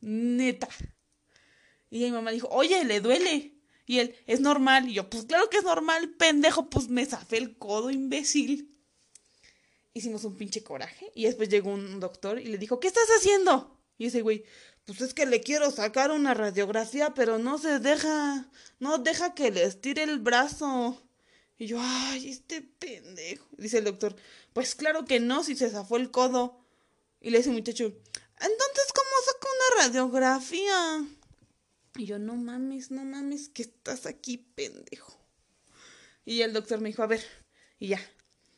Neta. 0.02 0.68
Y 1.90 2.00
mi 2.00 2.12
mamá 2.12 2.32
dijo, 2.32 2.48
oye, 2.50 2.84
le 2.84 3.00
duele. 3.00 3.54
Y 3.86 4.00
él, 4.00 4.16
es 4.26 4.40
normal. 4.40 4.90
Y 4.90 4.94
yo, 4.94 5.10
pues 5.10 5.26
claro 5.26 5.50
que 5.50 5.58
es 5.58 5.64
normal, 5.64 6.16
pendejo. 6.18 6.70
Pues 6.70 6.90
me 6.90 7.06
zafé 7.06 7.38
el 7.38 7.58
codo, 7.58 7.92
imbécil. 7.92 8.76
Hicimos 9.94 10.24
un 10.24 10.36
pinche 10.36 10.64
coraje. 10.64 11.12
Y 11.16 11.26
después 11.26 11.50
llegó 11.50 11.72
un 11.72 12.00
doctor 12.00 12.40
y 12.40 12.46
le 12.46 12.58
dijo, 12.58 12.80
¿qué 12.80 12.88
estás 12.88 13.08
haciendo? 13.18 13.80
Y 13.98 14.08
ese 14.08 14.22
güey, 14.22 14.44
pues 14.86 15.02
es 15.02 15.14
que 15.14 15.26
le 15.26 15.42
quiero 15.42 15.72
sacar 15.72 16.12
una 16.12 16.34
radiografía, 16.34 17.14
pero 17.14 17.38
no 17.38 17.58
se 17.58 17.80
deja, 17.80 18.50
no 18.80 18.98
deja 18.98 19.36
que 19.36 19.52
le 19.52 19.64
estire 19.64 20.04
el 20.04 20.20
brazo. 20.20 21.02
Y 21.58 21.68
yo, 21.68 21.78
ay, 21.80 22.30
este 22.30 22.62
pendejo. 22.62 23.48
Dice 23.58 23.78
el 23.80 23.86
doctor, 23.86 24.16
pues 24.54 24.76
claro 24.76 25.06
que 25.06 25.20
no, 25.20 25.44
si 25.44 25.56
se 25.56 25.70
zafó 25.70 25.98
el 25.98 26.12
codo. 26.12 26.60
Y 27.22 27.30
le 27.30 27.38
dice 27.38 27.50
el 27.50 27.56
muchacho, 27.56 27.86
entonces, 27.86 28.92
¿cómo 28.94 29.10
saco 29.26 29.48
una 29.48 29.84
radiografía? 29.84 31.06
Y 31.96 32.06
yo, 32.06 32.20
no 32.20 32.36
mames, 32.36 32.92
no 32.92 33.06
mames, 33.06 33.50
que 33.50 33.62
estás 33.62 34.06
aquí, 34.06 34.38
pendejo. 34.38 35.18
Y 36.26 36.42
el 36.42 36.54
doctor 36.54 36.82
me 36.82 36.90
dijo, 36.90 37.04
a 37.04 37.08
ver, 37.08 37.24
y 37.80 37.88
ya. 37.88 38.02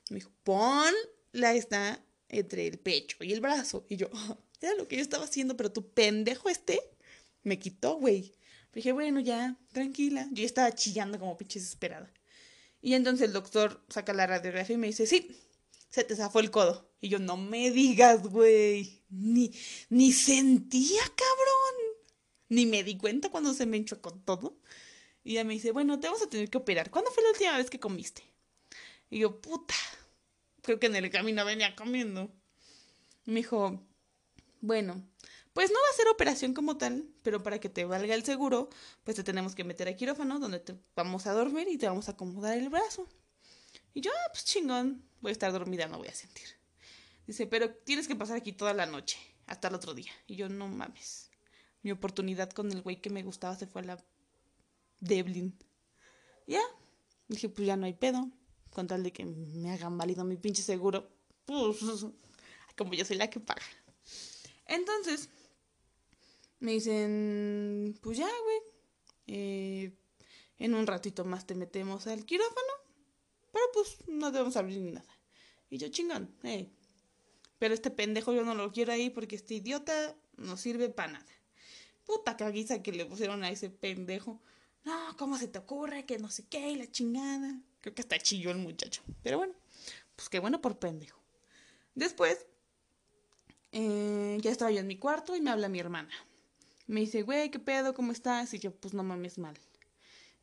Me 0.09 0.17
dijo, 0.17 0.31
ponla 0.43 1.53
esta 1.53 2.03
entre 2.29 2.67
el 2.67 2.79
pecho 2.79 3.17
y 3.21 3.33
el 3.33 3.41
brazo. 3.41 3.85
Y 3.89 3.97
yo, 3.97 4.09
era 4.61 4.73
lo 4.75 4.87
que 4.87 4.95
yo 4.95 5.01
estaba 5.01 5.25
haciendo, 5.25 5.57
pero 5.57 5.71
tu 5.71 5.91
pendejo 5.91 6.49
este 6.49 6.81
me 7.43 7.59
quitó, 7.59 7.97
güey. 7.97 8.33
Dije, 8.73 8.91
bueno, 8.91 9.19
ya, 9.19 9.55
tranquila. 9.71 10.27
Yo 10.31 10.45
estaba 10.45 10.73
chillando 10.73 11.19
como 11.19 11.37
pinche 11.37 11.59
desesperada. 11.59 12.11
Y 12.85 12.93
entonces 12.93 13.25
el 13.25 13.33
doctor 13.33 13.83
saca 13.89 14.13
la 14.13 14.27
radiografía 14.27 14.75
y 14.75 14.77
me 14.77 14.85
dice, 14.85 15.07
sí, 15.07 15.35
se 15.89 16.03
te 16.03 16.15
zafó 16.15 16.39
el 16.39 16.51
codo. 16.51 16.93
Y 17.01 17.09
yo, 17.09 17.17
no 17.17 17.35
me 17.35 17.71
digas, 17.71 18.21
güey. 18.27 19.01
Ni, 19.09 19.51
ni 19.89 20.13
sentía, 20.13 21.01
cabrón. 21.01 22.05
Ni 22.47 22.67
me 22.67 22.83
di 22.83 22.95
cuenta 22.95 23.31
cuando 23.31 23.55
se 23.55 23.65
me 23.65 23.77
enchocó 23.77 24.13
todo. 24.13 24.59
Y 25.23 25.31
ella 25.31 25.45
me 25.45 25.55
dice, 25.55 25.71
bueno, 25.71 25.99
te 25.99 26.05
vamos 26.05 26.21
a 26.21 26.29
tener 26.29 26.47
que 26.51 26.59
operar. 26.59 26.91
¿Cuándo 26.91 27.09
fue 27.09 27.23
la 27.23 27.31
última 27.31 27.57
vez 27.57 27.71
que 27.71 27.79
comiste? 27.79 28.21
Y 29.09 29.17
yo, 29.17 29.41
puta. 29.41 29.73
Creo 30.61 30.79
que 30.79 30.85
en 30.85 30.95
el 30.95 31.09
camino 31.09 31.43
venía 31.43 31.75
comiendo. 31.75 32.31
Me 33.25 33.37
dijo, 33.37 33.81
bueno, 34.61 35.03
pues 35.55 35.71
no 35.71 35.79
va 35.79 35.89
a 35.89 35.95
ser 35.95 36.09
operación 36.09 36.53
como 36.53 36.75
tal, 36.75 37.07
pero 37.23 37.41
para 37.41 37.59
que 37.61 37.69
te 37.69 37.85
valga 37.85 38.13
el 38.13 38.25
seguro, 38.25 38.67
pues 39.05 39.15
te 39.15 39.23
tenemos 39.23 39.55
que 39.55 39.63
meter 39.63 39.87
a 39.87 39.95
quirófano 39.95 40.37
donde 40.37 40.59
te 40.59 40.75
vamos 40.97 41.27
a 41.27 41.31
dormir 41.31 41.69
y 41.71 41.77
te 41.77 41.87
vamos 41.87 42.09
a 42.09 42.11
acomodar 42.11 42.57
el 42.57 42.67
brazo. 42.67 43.07
Y 43.93 44.01
yo, 44.01 44.11
ah, 44.11 44.31
pues 44.33 44.43
chingón, 44.43 45.01
voy 45.21 45.29
a 45.29 45.31
estar 45.31 45.53
dormida, 45.53 45.87
no 45.87 45.97
voy 45.97 46.09
a 46.09 46.13
sentir. 46.13 46.45
Dice, 47.25 47.47
pero 47.47 47.73
tienes 47.73 48.05
que 48.09 48.17
pasar 48.17 48.35
aquí 48.35 48.51
toda 48.51 48.73
la 48.73 48.85
noche, 48.85 49.17
hasta 49.45 49.69
el 49.69 49.75
otro 49.75 49.93
día. 49.93 50.11
Y 50.27 50.35
yo, 50.35 50.49
no 50.49 50.67
mames. 50.67 51.31
Mi 51.83 51.91
oportunidad 51.91 52.49
con 52.49 52.69
el 52.73 52.81
güey 52.81 52.99
que 52.99 53.09
me 53.09 53.23
gustaba 53.23 53.55
se 53.55 53.65
fue 53.65 53.81
a 53.83 53.85
la 53.85 54.05
Devlin. 54.99 55.57
Ya, 56.47 56.61
dije, 57.29 57.47
pues 57.47 57.65
ya 57.65 57.77
no 57.77 57.85
hay 57.85 57.93
pedo. 57.93 58.29
Con 58.71 58.87
tal 58.87 59.03
de 59.03 59.13
que 59.13 59.23
me 59.23 59.71
hagan 59.71 59.97
válido 59.97 60.25
mi 60.25 60.35
pinche 60.35 60.63
seguro. 60.63 61.09
Pues, 61.45 61.77
como 62.75 62.93
yo 62.93 63.05
soy 63.05 63.15
la 63.15 63.29
que 63.29 63.39
paga. 63.39 63.63
Entonces, 64.65 65.29
me 66.59 66.71
dicen, 66.73 67.97
pues 68.01 68.17
ya, 68.17 68.29
güey. 68.43 68.59
Eh, 69.27 69.93
en 70.57 70.73
un 70.73 70.87
ratito 70.87 71.25
más 71.25 71.45
te 71.45 71.55
metemos 71.55 72.07
al 72.07 72.25
quirófano. 72.25 72.73
Pero 73.51 73.65
pues 73.73 73.97
no 74.07 74.31
debemos 74.31 74.57
abrir 74.57 74.79
ni 74.81 74.91
nada. 74.91 75.19
Y 75.69 75.77
yo, 75.77 75.87
chingón, 75.89 76.35
eh. 76.43 76.69
Pero 77.59 77.73
este 77.73 77.89
pendejo 77.89 78.33
yo 78.33 78.43
no 78.43 78.53
lo 78.53 78.71
quiero 78.71 78.91
ahí 78.91 79.09
porque 79.09 79.35
este 79.35 79.55
idiota 79.55 80.15
no 80.37 80.57
sirve 80.57 80.89
para 80.89 81.13
nada. 81.13 81.31
Puta 82.05 82.37
caguiza 82.37 82.83
que 82.83 82.91
le 82.91 83.05
pusieron 83.05 83.43
a 83.43 83.49
ese 83.49 83.69
pendejo. 83.69 84.41
No, 84.83 85.15
¿cómo 85.17 85.37
se 85.37 85.47
te 85.47 85.59
ocurre? 85.59 86.05
Que 86.05 86.19
no 86.19 86.29
sé 86.29 86.45
qué, 86.47 86.71
y 86.71 86.75
la 86.75 86.91
chingada. 86.91 87.59
Creo 87.81 87.95
que 87.95 88.01
hasta 88.01 88.19
chilló 88.19 88.51
el 88.51 88.57
muchacho. 88.57 89.01
Pero 89.23 89.37
bueno, 89.37 89.53
pues 90.15 90.29
qué 90.29 90.39
bueno 90.39 90.61
por 90.61 90.77
pendejo. 90.77 91.19
Después, 91.95 92.45
eh, 93.71 94.37
ya 94.41 94.51
estaba 94.51 94.71
yo 94.71 94.79
en 94.79 94.87
mi 94.87 94.97
cuarto 94.97 95.35
y 95.35 95.41
me 95.41 95.49
habla 95.49 95.69
mi 95.69 95.79
hermana. 95.79 96.11
Me 96.87 96.99
dice, 97.01 97.23
güey, 97.23 97.49
¿qué 97.49 97.59
pedo? 97.59 97.93
¿Cómo 97.93 98.11
estás? 98.11 98.53
Y 98.53 98.59
yo, 98.59 98.71
pues 98.71 98.93
no 98.93 99.03
mames 99.03 99.37
mal. 99.37 99.57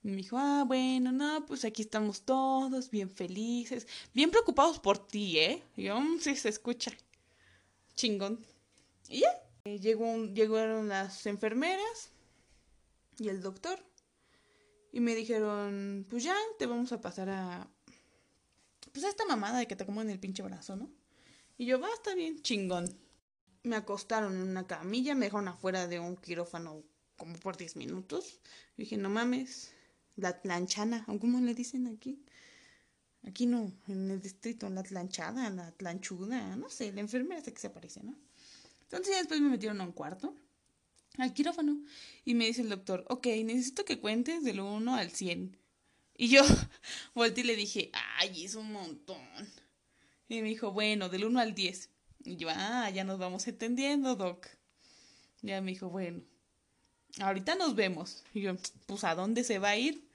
Me 0.02 0.16
dijo, 0.16 0.36
ah, 0.36 0.64
bueno, 0.66 1.12
no, 1.12 1.46
pues 1.46 1.64
aquí 1.64 1.82
estamos 1.82 2.22
todos, 2.22 2.90
bien 2.90 3.08
felices, 3.08 3.86
bien 4.12 4.30
preocupados 4.30 4.80
por 4.80 4.98
ti, 5.06 5.38
¿eh? 5.38 5.62
Y 5.76 5.84
yo, 5.84 6.00
mm, 6.00 6.18
sí, 6.18 6.34
se 6.34 6.48
escucha. 6.48 6.90
Chingón. 7.94 8.44
Y 9.08 9.20
ya. 9.20 9.28
Eh, 9.64 9.78
llegó 9.78 10.16
llegaron 10.26 10.88
las 10.88 11.24
enfermeras 11.26 12.10
y 13.18 13.28
el 13.28 13.40
doctor. 13.40 13.78
Y 14.90 14.98
me 14.98 15.14
dijeron, 15.14 16.04
pues 16.10 16.24
ya, 16.24 16.36
te 16.58 16.66
vamos 16.66 16.90
a 16.92 17.00
pasar 17.00 17.30
a... 17.30 17.68
Pues 18.92 19.04
a 19.04 19.08
esta 19.08 19.24
mamada 19.24 19.60
de 19.60 19.68
que 19.68 19.76
te 19.76 19.84
en 19.84 20.10
el 20.10 20.18
pinche 20.18 20.42
brazo, 20.42 20.74
¿no? 20.74 20.90
Y 21.56 21.66
yo, 21.66 21.80
va, 21.80 21.88
está 21.94 22.14
bien, 22.14 22.42
chingón 22.42 22.86
me 23.62 23.76
acostaron 23.76 24.34
en 24.34 24.48
una 24.48 24.66
camilla, 24.66 25.14
me 25.14 25.26
dejaron 25.26 25.48
afuera 25.48 25.86
de 25.86 26.00
un 26.00 26.16
quirófano 26.16 26.82
como 27.16 27.38
por 27.38 27.56
10 27.56 27.76
minutos. 27.76 28.40
Dije, 28.76 28.96
no 28.96 29.08
mames, 29.08 29.72
la 30.16 30.42
planchana, 30.42 31.04
¿cómo 31.20 31.40
le 31.40 31.54
dicen 31.54 31.86
aquí? 31.86 32.24
Aquí 33.24 33.46
no, 33.46 33.72
en 33.86 34.10
el 34.10 34.20
distrito, 34.20 34.68
la 34.68 34.82
planchada, 34.82 35.48
la 35.50 35.70
planchuda, 35.72 36.56
no 36.56 36.68
sé, 36.68 36.92
la 36.92 37.00
enfermera 37.00 37.40
sé 37.40 37.52
que 37.52 37.60
se 37.60 37.68
aparece, 37.68 38.02
¿no? 38.02 38.16
Entonces 38.82 39.12
ya 39.12 39.18
después 39.18 39.40
me 39.40 39.48
metieron 39.48 39.80
a 39.80 39.84
un 39.84 39.92
cuarto, 39.92 40.34
al 41.18 41.32
quirófano, 41.32 41.80
y 42.24 42.34
me 42.34 42.46
dice 42.46 42.62
el 42.62 42.68
doctor, 42.68 43.04
ok, 43.08 43.26
necesito 43.44 43.84
que 43.84 44.00
cuentes 44.00 44.42
del 44.42 44.60
1 44.60 44.94
al 44.96 45.10
100. 45.10 45.56
Y 46.16 46.28
yo 46.28 46.42
volteé 47.14 47.44
y 47.44 47.46
le 47.46 47.56
dije, 47.56 47.90
ay, 48.18 48.44
es 48.44 48.56
un 48.56 48.72
montón. 48.72 49.18
Y 50.28 50.42
me 50.42 50.48
dijo, 50.48 50.72
bueno, 50.72 51.08
del 51.08 51.24
1 51.24 51.38
al 51.38 51.54
10. 51.54 51.90
Y 52.24 52.36
yo, 52.36 52.48
ah, 52.50 52.88
ya 52.90 53.04
nos 53.04 53.18
vamos 53.18 53.46
entendiendo, 53.48 54.14
Doc. 54.16 54.46
Ya 55.42 55.60
me 55.60 55.72
dijo, 55.72 55.88
bueno, 55.88 56.22
ahorita 57.20 57.56
nos 57.56 57.74
vemos. 57.74 58.22
Y 58.32 58.42
yo, 58.42 58.54
pues, 58.86 59.04
¿a 59.04 59.14
dónde 59.14 59.44
se 59.44 59.58
va 59.58 59.70
a 59.70 59.76
ir? 59.76 60.08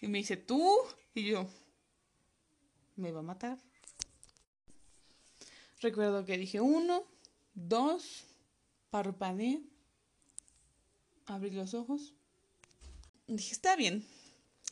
Y 0.00 0.08
me 0.08 0.18
dice, 0.18 0.36
tú. 0.36 0.76
Y 1.14 1.24
yo, 1.24 1.48
me 2.96 3.12
va 3.12 3.20
a 3.20 3.24
matar. 3.24 3.58
Recuerdo 5.80 6.24
que 6.24 6.38
dije, 6.38 6.60
uno, 6.60 7.04
dos, 7.54 8.24
parpadeé, 8.90 9.60
abrí 11.26 11.50
los 11.50 11.74
ojos. 11.74 12.14
Dije, 13.26 13.52
está 13.52 13.76
bien, 13.76 14.04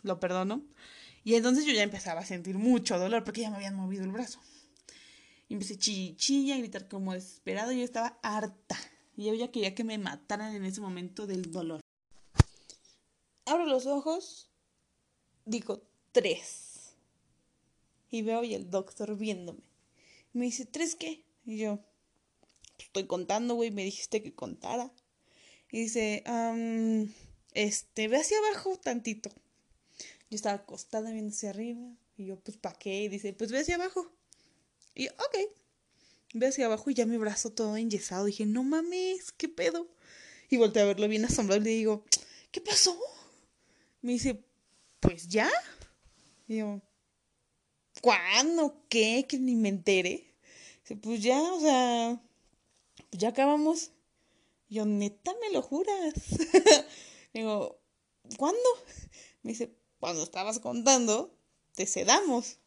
lo 0.03 0.21
perdono. 0.21 0.63
Y 1.25 1.35
entonces 1.35 1.67
yo 1.67 1.73
ya 1.73 1.83
empezaba 1.83 2.21
a 2.21 2.27
sentir 2.27 2.57
mucho 2.57 2.99
dolor 2.99 3.25
porque 3.25 3.43
ya 3.43 3.51
me 3.51 3.57
habían 3.57 3.75
movido 3.77 4.05
el 4.05 4.13
brazo. 4.13 4.41
Y 5.51 5.55
empecé 5.55 5.77
chillilla, 5.77 6.55
a 6.55 6.59
gritar 6.59 6.87
como 6.87 7.13
desesperado. 7.13 7.73
Yo 7.73 7.83
estaba 7.83 8.21
harta. 8.23 8.79
Y 9.17 9.25
yo 9.25 9.35
ya 9.35 9.51
quería 9.51 9.75
que 9.75 9.83
me 9.83 9.99
mataran 9.99 10.55
en 10.55 10.65
ese 10.65 10.81
momento 10.81 11.27
del 11.27 11.51
dolor. 11.51 11.81
Abro 13.47 13.67
los 13.67 13.87
ojos. 13.87 14.49
Digo, 15.45 15.83
tres. 16.13 16.93
Y 18.13 18.23
veo 18.23 18.45
y 18.45 18.55
el 18.55 18.71
doctor 18.71 19.17
viéndome. 19.17 19.65
me 20.33 20.45
dice, 20.45 20.67
¿tres 20.67 20.95
qué? 20.95 21.25
Y 21.45 21.59
yo, 21.59 21.81
estoy 22.79 23.09
contando, 23.09 23.57
güey. 23.57 23.73
Me 23.73 23.85
dijiste 23.85 24.23
que 24.23 24.33
contara. 24.33 24.93
Y 25.73 25.81
dice, 25.81 26.23
este, 27.55 28.07
ve 28.07 28.19
hacia 28.19 28.39
abajo 28.39 28.77
tantito. 28.77 29.31
Yo 30.31 30.37
estaba 30.37 30.55
acostada 30.55 31.11
viendo 31.11 31.31
hacia 31.31 31.51
arriba. 31.51 31.93
Y 32.17 32.27
yo, 32.27 32.39
pues, 32.39 32.57
¿para 32.57 32.79
qué? 32.79 33.03
Y 33.03 33.09
dice, 33.09 33.33
pues 33.33 33.51
ve 33.51 33.59
hacia 33.59 33.75
abajo. 33.75 34.13
Y 34.95 35.09
ok. 35.09 35.39
Ve 36.35 36.47
hacia 36.47 36.67
abajo 36.67 36.91
y 36.91 36.95
ya 36.95 37.07
mi 37.07 37.17
brazo 37.17 37.51
todo 37.51 37.77
enyesado. 37.77 38.27
Dije, 38.27 38.47
no 38.47 38.63
mames, 38.63 39.33
¿qué 39.33 39.49
pedo? 39.49 39.89
Y 40.49 40.57
volteé 40.57 40.83
a 40.83 40.87
verlo 40.87 41.09
bien 41.09 41.25
asombrado 41.25 41.61
y 41.61 41.65
le 41.65 41.71
digo, 41.71 42.05
¿qué 42.51 42.61
pasó? 42.61 42.99
Me 44.03 44.13
dice, 44.13 44.43
pues 45.01 45.29
ya. 45.29 45.51
Y 46.47 46.59
yo, 46.59 46.81
¿cuándo? 48.01 48.85
¿Qué? 48.89 49.27
Que 49.29 49.39
ni 49.39 49.57
me 49.57 49.69
entere. 49.69 50.35
Dice, 50.83 50.97
pues 50.97 51.23
ya, 51.23 51.41
o 51.41 51.61
sea, 51.61 52.23
pues 53.11 53.21
ya 53.21 53.31
acabamos. 53.31 53.91
Y 54.69 54.77
yo, 54.77 54.87
neta, 54.87 55.35
me 55.41 55.53
lo 55.53 55.63
juras. 55.63 56.15
digo, 57.35 57.81
¿cuándo? 58.37 58.61
Me 59.43 59.51
dice, 59.51 59.75
cuando 59.99 60.23
estabas 60.23 60.61
contando, 60.61 61.37
te 61.75 61.87
sedamos 61.87 62.60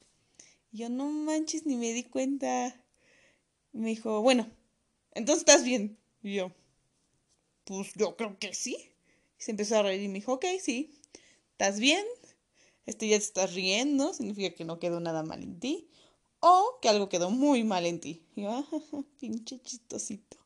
yo, 0.74 0.90
no 0.90 1.06
manches, 1.06 1.66
ni 1.66 1.76
me 1.76 1.94
di 1.94 2.04
cuenta. 2.04 2.76
Me 3.72 3.90
dijo, 3.90 4.22
bueno, 4.22 4.50
entonces 5.12 5.42
estás 5.42 5.64
bien. 5.64 5.98
Y 6.24 6.36
yo, 6.36 6.52
pues 7.64 7.94
yo 7.96 8.18
creo 8.18 8.38
que 8.40 8.54
sí. 8.56 8.76
Y 9.40 9.44
se 9.44 9.52
empezó 9.52 9.78
a 9.78 9.84
reír 9.84 10.02
y 10.02 10.08
me 10.08 10.16
dijo, 10.16 10.34
ok, 10.34 10.46
sí, 10.60 11.00
estás 11.52 11.80
bien. 11.80 12.04
Este 12.88 13.08
ya 13.08 13.18
te 13.18 13.24
estás 13.24 13.54
riendo, 13.54 14.14
significa 14.14 14.56
que 14.56 14.66
no 14.66 14.80
quedó 14.80 15.00
nada 15.00 15.24
mal 15.24 15.44
en 15.44 15.60
ti. 15.60 15.88
O 16.40 16.80
que 16.82 16.90
algo 16.90 17.08
quedó 17.08 17.30
muy 17.30 17.64
mal 17.64 17.86
en 17.86 18.00
ti. 18.00 18.26
Y 18.36 18.42
yo, 18.42 18.50
ah, 18.52 18.68
pinche 19.20 19.62
chistosito. 19.62 20.38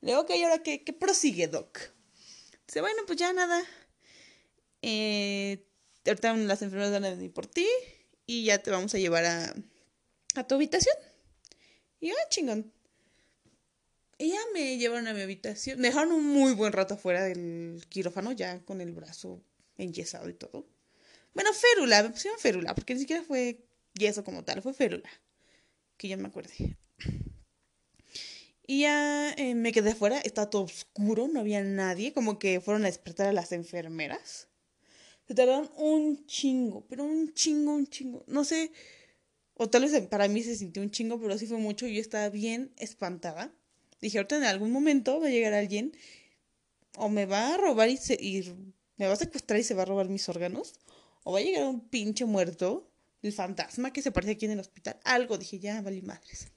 Le 0.00 0.10
digo, 0.10 0.22
ok, 0.22 0.30
ahora 0.42 0.62
qué, 0.62 0.82
qué 0.82 0.92
prosigue, 0.92 1.46
Doc? 1.46 1.78
Dice, 2.66 2.80
bueno, 2.80 3.02
pues 3.06 3.18
ya 3.18 3.32
nada. 3.32 3.64
Eh, 4.82 5.64
ahorita 6.04 6.34
las 6.34 6.62
enfermeras 6.62 6.92
van 6.92 7.04
a 7.04 7.10
venir 7.10 7.32
por 7.32 7.46
ti 7.46 7.66
y 8.28 8.44
ya 8.44 8.58
te 8.58 8.70
vamos 8.70 8.94
a 8.94 8.98
llevar 8.98 9.24
a, 9.24 9.54
a 10.34 10.46
tu 10.46 10.54
habitación. 10.54 10.94
Y 11.98 12.10
ah, 12.10 12.28
chingón. 12.28 12.70
Y 14.18 14.28
ya 14.28 14.38
me 14.52 14.76
llevaron 14.76 15.08
a 15.08 15.14
mi 15.14 15.22
habitación. 15.22 15.80
Me 15.80 15.88
dejaron 15.88 16.12
un 16.12 16.26
muy 16.26 16.52
buen 16.52 16.74
rato 16.74 16.94
afuera 16.94 17.24
del 17.24 17.82
quirófano, 17.88 18.32
ya 18.32 18.62
con 18.66 18.82
el 18.82 18.92
brazo 18.92 19.42
enyesado 19.78 20.28
y 20.28 20.34
todo. 20.34 20.66
Bueno, 21.32 21.50
férula, 21.54 22.02
me 22.02 22.10
pusieron 22.10 22.38
férula, 22.38 22.74
porque 22.74 22.94
ni 22.94 23.00
siquiera 23.00 23.22
fue 23.22 23.64
yeso 23.94 24.22
como 24.22 24.44
tal, 24.44 24.60
fue 24.60 24.74
férula. 24.74 25.08
Que 25.96 26.08
ya 26.08 26.18
me 26.18 26.28
acuerde. 26.28 26.76
Y 28.66 28.80
ya 28.82 29.32
eh, 29.38 29.54
me 29.54 29.72
quedé 29.72 29.92
afuera, 29.92 30.20
estaba 30.20 30.50
todo 30.50 30.64
oscuro, 30.64 31.28
no 31.28 31.40
había 31.40 31.62
nadie, 31.62 32.12
como 32.12 32.38
que 32.38 32.60
fueron 32.60 32.82
a 32.82 32.88
despertar 32.88 33.28
a 33.28 33.32
las 33.32 33.52
enfermeras. 33.52 34.48
Se 35.28 35.34
tardaron 35.34 35.70
un 35.76 36.24
chingo, 36.26 36.86
pero 36.88 37.04
un 37.04 37.34
chingo, 37.34 37.74
un 37.74 37.86
chingo. 37.86 38.24
No 38.26 38.44
sé, 38.44 38.72
o 39.54 39.68
tal 39.68 39.82
vez 39.82 40.00
para 40.08 40.26
mí 40.26 40.42
se 40.42 40.56
sintió 40.56 40.82
un 40.82 40.90
chingo, 40.90 41.20
pero 41.20 41.36
sí 41.36 41.46
fue 41.46 41.58
mucho. 41.58 41.86
Yo 41.86 42.00
estaba 42.00 42.30
bien 42.30 42.72
espantada. 42.78 43.52
Dije, 44.00 44.16
ahorita 44.16 44.38
en 44.38 44.44
algún 44.44 44.70
momento 44.72 45.20
va 45.20 45.26
a 45.26 45.30
llegar 45.30 45.52
alguien 45.52 45.92
o 46.96 47.10
me 47.10 47.26
va 47.26 47.54
a 47.54 47.56
robar 47.58 47.90
y, 47.90 47.98
¿Me 48.96 49.06
va 49.06 49.12
a 49.12 49.16
secuestrar 49.16 49.60
y 49.60 49.64
se 49.64 49.74
va 49.74 49.82
a 49.82 49.84
robar 49.84 50.08
mis 50.08 50.28
órganos? 50.30 50.74
¿O 51.24 51.32
va 51.32 51.40
a 51.40 51.42
llegar 51.42 51.66
un 51.66 51.80
pinche 51.80 52.24
muerto? 52.24 52.88
El 53.20 53.32
fantasma 53.34 53.92
que 53.92 54.00
se 54.00 54.12
parece 54.12 54.32
aquí 54.32 54.46
en 54.46 54.52
el 54.52 54.60
hospital. 54.60 54.98
Algo, 55.04 55.36
dije, 55.36 55.58
ya, 55.58 55.82
vale 55.82 56.00
madres. 56.00 56.48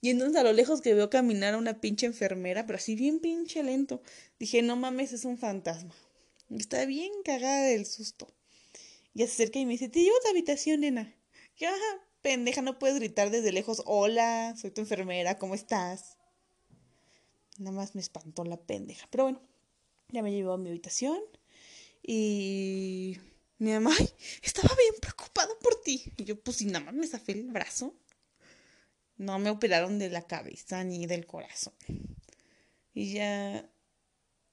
Y 0.00 0.08
entonces 0.08 0.36
a 0.40 0.44
lo 0.44 0.54
lejos 0.54 0.80
que 0.80 0.94
veo 0.94 1.10
caminar 1.10 1.54
a 1.54 1.58
una 1.58 1.80
pinche 1.80 2.06
enfermera, 2.06 2.64
pero 2.64 2.78
así 2.78 2.94
bien 2.94 3.18
pinche 3.18 3.62
lento. 3.62 4.02
Dije, 4.38 4.62
no 4.62 4.76
mames, 4.76 5.12
es 5.12 5.26
un 5.26 5.36
fantasma. 5.36 5.92
Está 6.50 6.84
bien 6.86 7.12
cagada 7.24 7.64
del 7.64 7.86
susto. 7.86 8.32
Y 9.14 9.20
se 9.20 9.24
acerca 9.24 9.58
y 9.58 9.66
me 9.66 9.72
dice, 9.72 9.88
te 9.88 10.00
llevo 10.00 10.16
a 10.16 10.20
tu 10.20 10.28
habitación, 10.28 10.80
nena. 10.80 11.14
Y 11.56 11.64
ajá, 11.64 12.06
pendeja, 12.22 12.62
no 12.62 12.78
puedes 12.78 12.96
gritar 12.96 13.30
desde 13.30 13.52
lejos, 13.52 13.82
hola, 13.86 14.54
soy 14.60 14.70
tu 14.70 14.80
enfermera, 14.80 15.38
¿cómo 15.38 15.54
estás? 15.54 16.16
Nada 17.58 17.72
más 17.72 17.94
me 17.94 18.00
espantó 18.00 18.44
la 18.44 18.56
pendeja. 18.56 19.06
Pero 19.10 19.24
bueno, 19.24 19.42
ya 20.08 20.22
me 20.22 20.32
llevó 20.32 20.52
a 20.52 20.58
mi 20.58 20.70
habitación. 20.70 21.20
Y 22.02 23.18
mi 23.58 23.72
mamá 23.72 23.94
estaba 24.42 24.74
bien 24.74 24.94
preocupada 25.00 25.52
por 25.60 25.80
ti. 25.82 26.12
Y 26.16 26.24
yo, 26.24 26.40
pues, 26.40 26.58
si 26.58 26.66
nada 26.66 26.84
más 26.86 26.94
me 26.94 27.06
zafé 27.06 27.32
el 27.32 27.48
brazo. 27.48 27.94
No 29.18 29.38
me 29.38 29.50
operaron 29.50 29.98
de 29.98 30.08
la 30.08 30.22
cabeza 30.22 30.82
ni 30.82 31.06
del 31.06 31.26
corazón. 31.26 31.74
Y 32.94 33.12
ya 33.12 33.70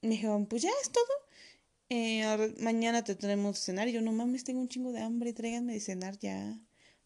me 0.02 0.10
dijeron, 0.10 0.46
pues 0.46 0.62
ya 0.62 0.70
es 0.82 0.90
todo. 0.92 1.27
Eh, 1.90 2.54
mañana 2.60 3.02
te 3.04 3.14
traemos 3.14 3.56
de 3.56 3.60
cenar. 3.62 3.88
Y 3.88 3.92
yo, 3.92 4.02
no 4.02 4.12
mames, 4.12 4.44
tengo 4.44 4.60
un 4.60 4.68
chingo 4.68 4.92
de 4.92 5.00
hambre, 5.00 5.32
tráiganme 5.32 5.74
de 5.74 5.80
cenar 5.80 6.18
ya. 6.18 6.58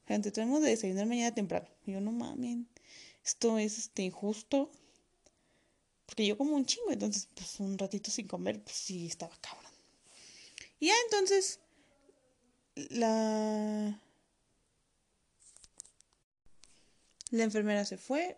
O 0.04 0.06
sea, 0.06 0.20
te 0.20 0.30
traemos 0.30 0.62
de 0.62 0.70
desayunar 0.70 1.06
mañana 1.06 1.34
temprano. 1.34 1.68
Y 1.86 1.92
yo, 1.92 2.00
no 2.00 2.12
mames, 2.12 2.66
esto 3.24 3.58
es 3.58 3.78
este, 3.78 4.02
injusto. 4.02 4.70
Porque 6.06 6.26
yo 6.26 6.36
como 6.36 6.56
un 6.56 6.66
chingo, 6.66 6.90
entonces, 6.90 7.28
pues 7.34 7.58
un 7.60 7.78
ratito 7.78 8.10
sin 8.10 8.26
comer, 8.26 8.62
pues 8.62 8.76
sí, 8.76 9.06
estaba 9.06 9.36
cabrón. 9.40 9.72
Y 10.80 10.88
ya 10.88 10.94
entonces, 11.08 11.60
la 12.74 13.98
La 17.32 17.44
enfermera 17.44 17.86
se 17.86 17.96
fue 17.96 18.36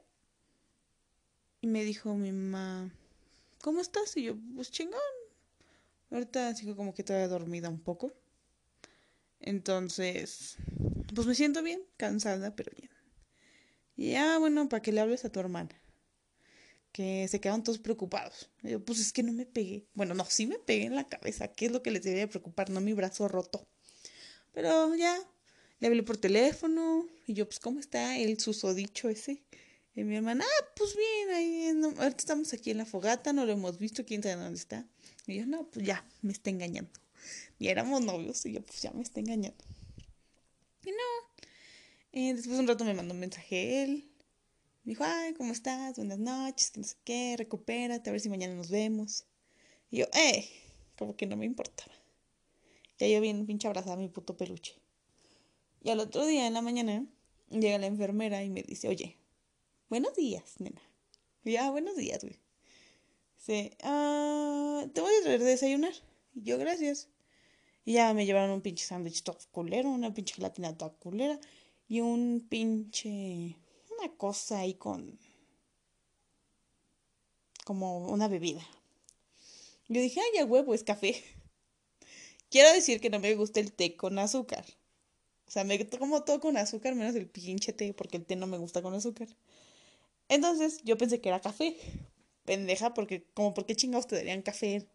y 1.61 1.67
me 1.67 1.83
dijo 1.83 2.15
mi 2.15 2.31
mamá, 2.31 2.95
¿cómo 3.61 3.81
estás? 3.81 4.17
Y 4.17 4.23
yo, 4.23 4.37
pues 4.55 4.71
chingón. 4.71 5.01
Ahorita 6.15 6.55
sigo 6.55 6.77
como 6.77 6.95
que 6.95 7.03
todavía 7.03 7.27
dormida 7.27 7.69
un 7.69 7.81
poco. 7.81 8.13
Entonces, 9.41 10.57
pues 11.13 11.27
me 11.27 11.35
siento 11.35 11.61
bien, 11.61 11.83
cansada, 11.97 12.55
pero 12.55 12.71
bien. 12.79 12.89
Y 13.97 14.13
ya, 14.13 14.39
bueno, 14.39 14.69
para 14.69 14.81
que 14.81 14.93
le 14.93 15.01
hables 15.01 15.25
a 15.25 15.33
tu 15.33 15.41
hermana. 15.41 15.75
Que 16.93 17.27
se 17.27 17.41
quedaron 17.41 17.65
todos 17.65 17.81
preocupados. 17.81 18.49
Yo, 18.63 18.85
pues 18.85 19.01
es 19.01 19.13
que 19.13 19.25
no 19.25 19.33
me 19.33 19.45
pegué. 19.45 19.89
Bueno, 19.93 20.15
no, 20.15 20.25
sí 20.27 20.47
me 20.47 20.61
pegué 20.61 20.85
en 20.85 20.95
la 20.95 21.09
cabeza. 21.09 21.49
¿Qué 21.49 21.67
es 21.67 21.73
lo 21.73 21.83
que 21.83 21.91
les 21.91 22.05
debería 22.05 22.29
preocupar? 22.29 22.71
No 22.71 22.81
mi 22.81 22.93
brazo 22.93 23.27
roto. 23.27 23.67
Pero 24.53 24.95
ya, 24.95 25.19
le 25.81 25.89
hablé 25.89 26.05
por 26.05 26.17
teléfono 26.17 27.09
y 27.27 27.35
yo, 27.35 27.47
pues, 27.47 27.59
¿cómo 27.59 27.81
está 27.81 28.17
el 28.19 28.39
susodicho 28.39 29.09
ese? 29.09 29.43
Y 29.97 30.05
mi 30.05 30.15
hermana, 30.15 30.45
ah, 30.47 30.67
pues 30.77 30.97
bien, 30.97 31.31
ahí, 31.31 31.69
ahorita 31.99 32.19
estamos 32.19 32.53
aquí 32.53 32.71
en 32.71 32.79
la 32.79 32.87
fogata, 32.87 33.33
no 33.33 33.45
lo 33.45 33.53
hemos 33.53 33.79
visto, 33.79 34.05
quién 34.05 34.23
sabe 34.23 34.37
dónde 34.37 34.61
está. 34.61 34.89
Y 35.27 35.37
yo, 35.37 35.47
no, 35.47 35.67
pues 35.71 35.87
ya, 35.87 36.07
me 36.23 36.33
está 36.33 36.51
engañando. 36.51 36.93
Y 37.59 37.69
éramos 37.69 38.03
novios 38.03 38.45
y 38.47 38.53
yo, 38.53 38.63
pues 38.63 38.83
ya 38.83 38.93
me 38.93 39.03
está 39.03 39.21
engañando. 39.21 39.65
Y 40.85 40.91
no. 40.91 41.47
Eh, 42.13 42.35
después 42.35 42.59
un 42.59 42.69
rato 42.69 42.85
me 42.85 42.95
mandó 42.95 43.15
un 43.15 43.21
mensaje 43.21 43.83
él. 43.83 44.11
Me 44.85 44.91
dijo, 44.91 45.05
ay, 45.05 45.33
¿cómo 45.35 45.53
estás? 45.53 45.97
Buenas 45.97 46.19
noches, 46.19 46.71
que 46.71 46.81
no 46.81 46.87
sé 46.87 46.97
qué, 47.05 47.35
recupérate, 47.39 48.11
a 48.11 48.13
ver 48.13 48.21
si 48.21 48.29
mañana 48.29 48.55
nos 48.55 48.71
vemos. 48.71 49.25
Y 49.91 49.99
yo, 49.99 50.07
eh, 50.13 50.47
como 50.99 51.17
que 51.17 51.27
no 51.27 51.37
me 51.37 51.47
importaba. 51.47 51.95
Ya 52.99 53.09
yo 53.09 53.21
bien 53.21 53.47
pinche 53.47 53.67
abrazada 53.67 53.95
a 53.95 53.99
mi 53.99 54.09
puto 54.09 54.37
peluche. 54.37 54.75
Y 55.83 55.91
al 55.91 56.01
otro 56.01 56.27
día 56.27 56.47
en 56.47 56.55
la 56.55 56.63
mañana 56.63 57.07
llega 57.51 57.79
la 57.79 57.87
enfermera 57.87 58.45
y 58.45 58.51
me 58.51 58.63
dice, 58.63 58.89
oye, 58.89 59.19
buenos 59.89 60.15
días, 60.15 60.61
nena. 60.61 60.83
Y 61.45 61.53
ya, 61.53 61.67
ah, 61.67 61.71
buenos 61.71 61.97
días, 61.97 62.23
güey. 62.23 62.44
Dice, 63.47 63.77
ah, 63.83 64.87
te 64.95 65.03
voy 65.03 65.13
a 65.21 65.23
traer 65.23 65.41
de 65.41 65.45
desayunar. 65.45 65.93
Y 66.35 66.45
yo, 66.45 66.57
gracias. 66.57 67.11
Y 67.85 67.93
ya 67.93 68.15
me 68.15 68.25
llevaron 68.25 68.51
un 68.51 68.63
pinche 68.63 68.87
sándwich 68.87 69.23
todo 69.23 69.37
culero, 69.53 69.91
una 69.91 70.15
pinche 70.15 70.35
gelatina 70.35 70.79
toda 70.79 70.95
culera 70.95 71.39
y 71.87 72.01
un 72.01 72.47
pinche... 72.49 73.59
una 73.99 74.17
cosa 74.17 74.61
ahí 74.61 74.73
con... 74.73 75.19
como 77.67 78.09
una 78.09 78.29
bebida. 78.29 78.67
Yo 79.89 80.01
dije, 80.01 80.21
ay, 80.21 80.39
ya 80.39 80.47
huevo, 80.47 80.73
es 80.73 80.83
café. 80.83 81.23
Quiero 82.51 82.73
decir 82.73 82.99
que 82.99 83.11
no 83.11 83.19
me 83.19 83.35
gusta 83.35 83.61
el 83.61 83.75
té 83.75 83.95
con 83.95 84.19
azúcar. 84.19 84.65
O 85.47 85.51
sea, 85.51 85.65
me 85.65 85.87
como 85.87 86.25
todo 86.25 86.41
con 86.41 86.57
azúcar, 86.57 86.95
menos 86.95 87.15
el 87.15 87.29
pinche 87.29 87.75
té, 87.75 87.93
porque 87.93 88.17
el 88.17 88.25
té 88.25 88.37
no 88.37 88.47
me 88.47 88.57
gusta 88.57 88.81
con 88.81 88.95
azúcar. 88.95 89.29
Entonces, 90.31 90.81
yo 90.83 90.97
pensé 90.97 91.21
que 91.21 91.29
era 91.29 91.43
café. 91.43 91.77
Pendeja, 92.45 92.95
porque, 92.95 93.25
como, 93.35 93.55
¿por 93.55 93.67
qué 93.67 93.77
chingados 93.77 94.07
te 94.07 94.17
darían 94.17 94.43
café 94.43 94.87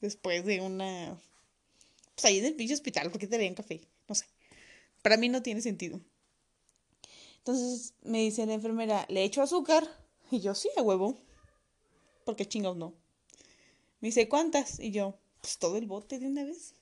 después 0.00 0.44
de 0.44 0.60
una. 0.60 1.20
Pues 2.14 2.24
ahí 2.24 2.38
en 2.38 2.46
el 2.46 2.54
pinche 2.54 2.74
hospital, 2.74 3.10
¿por 3.10 3.20
qué 3.20 3.26
te 3.26 3.36
darían 3.36 3.54
café? 3.54 3.80
No 4.08 4.14
sé. 4.14 4.26
Para 5.02 5.16
mí 5.16 5.28
no 5.28 5.42
tiene 5.42 5.60
sentido. 5.60 6.00
Entonces 7.38 7.94
me 8.02 8.18
dice 8.18 8.46
la 8.46 8.54
enfermera, 8.54 9.06
¿le 9.08 9.24
echo 9.24 9.42
azúcar? 9.42 9.88
Y 10.30 10.40
yo, 10.40 10.54
sí, 10.54 10.68
a 10.76 10.82
huevo. 10.82 11.18
Porque 12.24 12.46
chingados 12.46 12.76
no. 12.76 12.94
Me 14.00 14.08
dice, 14.08 14.28
¿cuántas? 14.28 14.80
Y 14.80 14.90
yo, 14.90 15.18
pues 15.40 15.58
todo 15.58 15.76
el 15.76 15.86
bote 15.86 16.18
de 16.18 16.26
una 16.26 16.44
vez. 16.44 16.74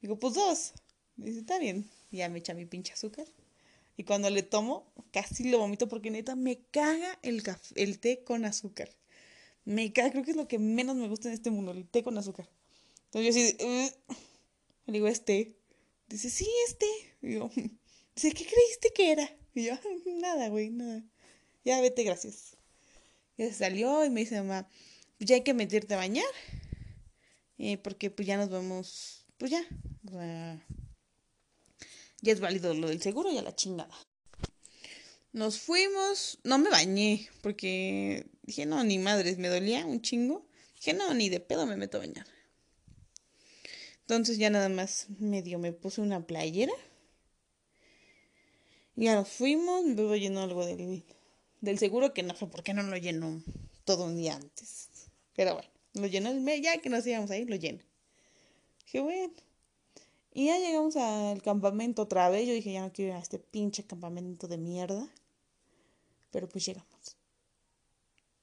Digo, 0.00 0.18
pues 0.18 0.34
dos. 0.34 0.72
Me 1.16 1.26
dice, 1.26 1.40
está 1.40 1.58
bien 1.58 1.88
ya 2.10 2.28
me 2.28 2.38
echa 2.38 2.54
mi 2.54 2.66
pinche 2.66 2.92
azúcar. 2.92 3.26
Y 3.96 4.04
cuando 4.04 4.30
le 4.30 4.42
tomo, 4.42 4.92
casi 5.12 5.50
lo 5.50 5.58
vomito 5.58 5.88
porque 5.88 6.10
neta 6.10 6.34
me 6.34 6.60
caga 6.70 7.18
el, 7.22 7.42
el 7.74 7.98
té 7.98 8.24
con 8.24 8.44
azúcar. 8.44 8.90
Me 9.64 9.92
creo 9.92 10.22
que 10.24 10.30
es 10.30 10.36
lo 10.36 10.48
que 10.48 10.58
menos 10.58 10.96
me 10.96 11.08
gusta 11.08 11.28
en 11.28 11.34
este 11.34 11.50
mundo, 11.50 11.72
el 11.72 11.86
té 11.86 12.02
con 12.02 12.16
azúcar. 12.18 12.48
Entonces 13.06 13.56
yo 13.58 13.66
así, 13.66 13.94
le 14.86 14.92
digo, 14.92 15.08
este. 15.08 15.56
Dice, 16.08 16.30
sí, 16.30 16.48
este. 16.66 16.86
digo, 17.20 17.50
dice, 18.14 18.32
¿qué 18.32 18.46
creíste 18.46 18.92
que 18.94 19.12
era? 19.12 19.30
Y 19.54 19.64
yo, 19.64 19.74
nada, 20.20 20.48
güey, 20.48 20.70
nada. 20.70 21.02
Ya 21.64 21.80
vete, 21.80 22.04
gracias. 22.04 22.56
Ya 23.36 23.46
se 23.46 23.54
salió 23.54 24.04
y 24.04 24.10
me 24.10 24.20
dice, 24.20 24.40
mamá, 24.40 24.68
pues 25.18 25.28
ya 25.28 25.36
hay 25.36 25.42
que 25.42 25.54
meterte 25.54 25.94
a 25.94 25.98
bañar. 25.98 26.24
Eh, 27.58 27.76
porque 27.78 28.10
pues 28.10 28.26
ya 28.26 28.36
nos 28.36 28.48
vamos, 28.48 29.26
pues 29.36 29.50
ya. 29.50 29.62
O 30.06 30.10
sea, 30.10 30.66
ya 32.22 32.32
es 32.32 32.40
válido 32.40 32.74
lo 32.74 32.88
del 32.88 33.02
seguro 33.02 33.30
y 33.30 33.38
a 33.38 33.42
la 33.42 33.54
chingada. 33.54 33.94
Nos 35.32 35.60
fuimos, 35.60 36.38
no 36.42 36.58
me 36.58 36.70
bañé, 36.70 37.28
porque 37.42 38.26
dije, 38.50 38.66
no, 38.66 38.82
ni 38.84 38.98
madres, 38.98 39.38
me 39.38 39.48
dolía 39.48 39.86
un 39.86 40.02
chingo. 40.02 40.46
Dije, 40.76 40.94
no, 40.94 41.12
ni 41.14 41.28
de 41.28 41.40
pedo 41.40 41.66
me 41.66 41.76
meto 41.76 41.96
a 41.96 42.00
bañar. 42.00 42.26
Entonces 44.00 44.38
ya 44.38 44.50
nada 44.50 44.68
más 44.68 45.06
medio 45.18 45.58
me 45.58 45.72
puse 45.72 46.00
una 46.00 46.26
playera. 46.26 46.72
Y 48.96 49.04
ya 49.04 49.14
nos 49.14 49.28
fuimos, 49.28 49.84
me 49.84 49.94
voy 50.02 50.20
llenó 50.20 50.42
algo 50.42 50.66
del, 50.66 51.04
del 51.60 51.78
seguro, 51.78 52.12
que 52.12 52.22
no 52.22 52.34
sé 52.34 52.46
por 52.46 52.62
qué 52.62 52.74
no 52.74 52.82
lo 52.82 52.96
llenó 52.96 53.42
todo 53.84 54.04
un 54.04 54.16
día 54.16 54.36
antes. 54.36 54.88
Pero 55.36 55.54
bueno, 55.54 55.68
lo 55.94 56.06
llenó 56.06 56.30
el 56.30 56.40
mes, 56.40 56.60
ya 56.60 56.78
que 56.78 56.90
nos 56.90 57.06
íbamos 57.06 57.30
ahí, 57.30 57.44
lo 57.44 57.56
lleno. 57.56 57.82
Dije, 58.84 59.00
bueno, 59.00 59.32
y 60.32 60.46
ya 60.46 60.58
llegamos 60.58 60.96
al 60.96 61.42
campamento 61.42 62.02
otra 62.02 62.28
vez. 62.30 62.46
Yo 62.46 62.54
dije, 62.54 62.72
ya 62.72 62.82
no 62.82 62.92
quiero 62.92 63.12
ir 63.12 63.16
a 63.16 63.20
este 63.20 63.38
pinche 63.38 63.84
campamento 63.84 64.48
de 64.48 64.58
mierda. 64.58 65.08
Pero 66.30 66.48
pues 66.48 66.64
llegamos. 66.66 66.89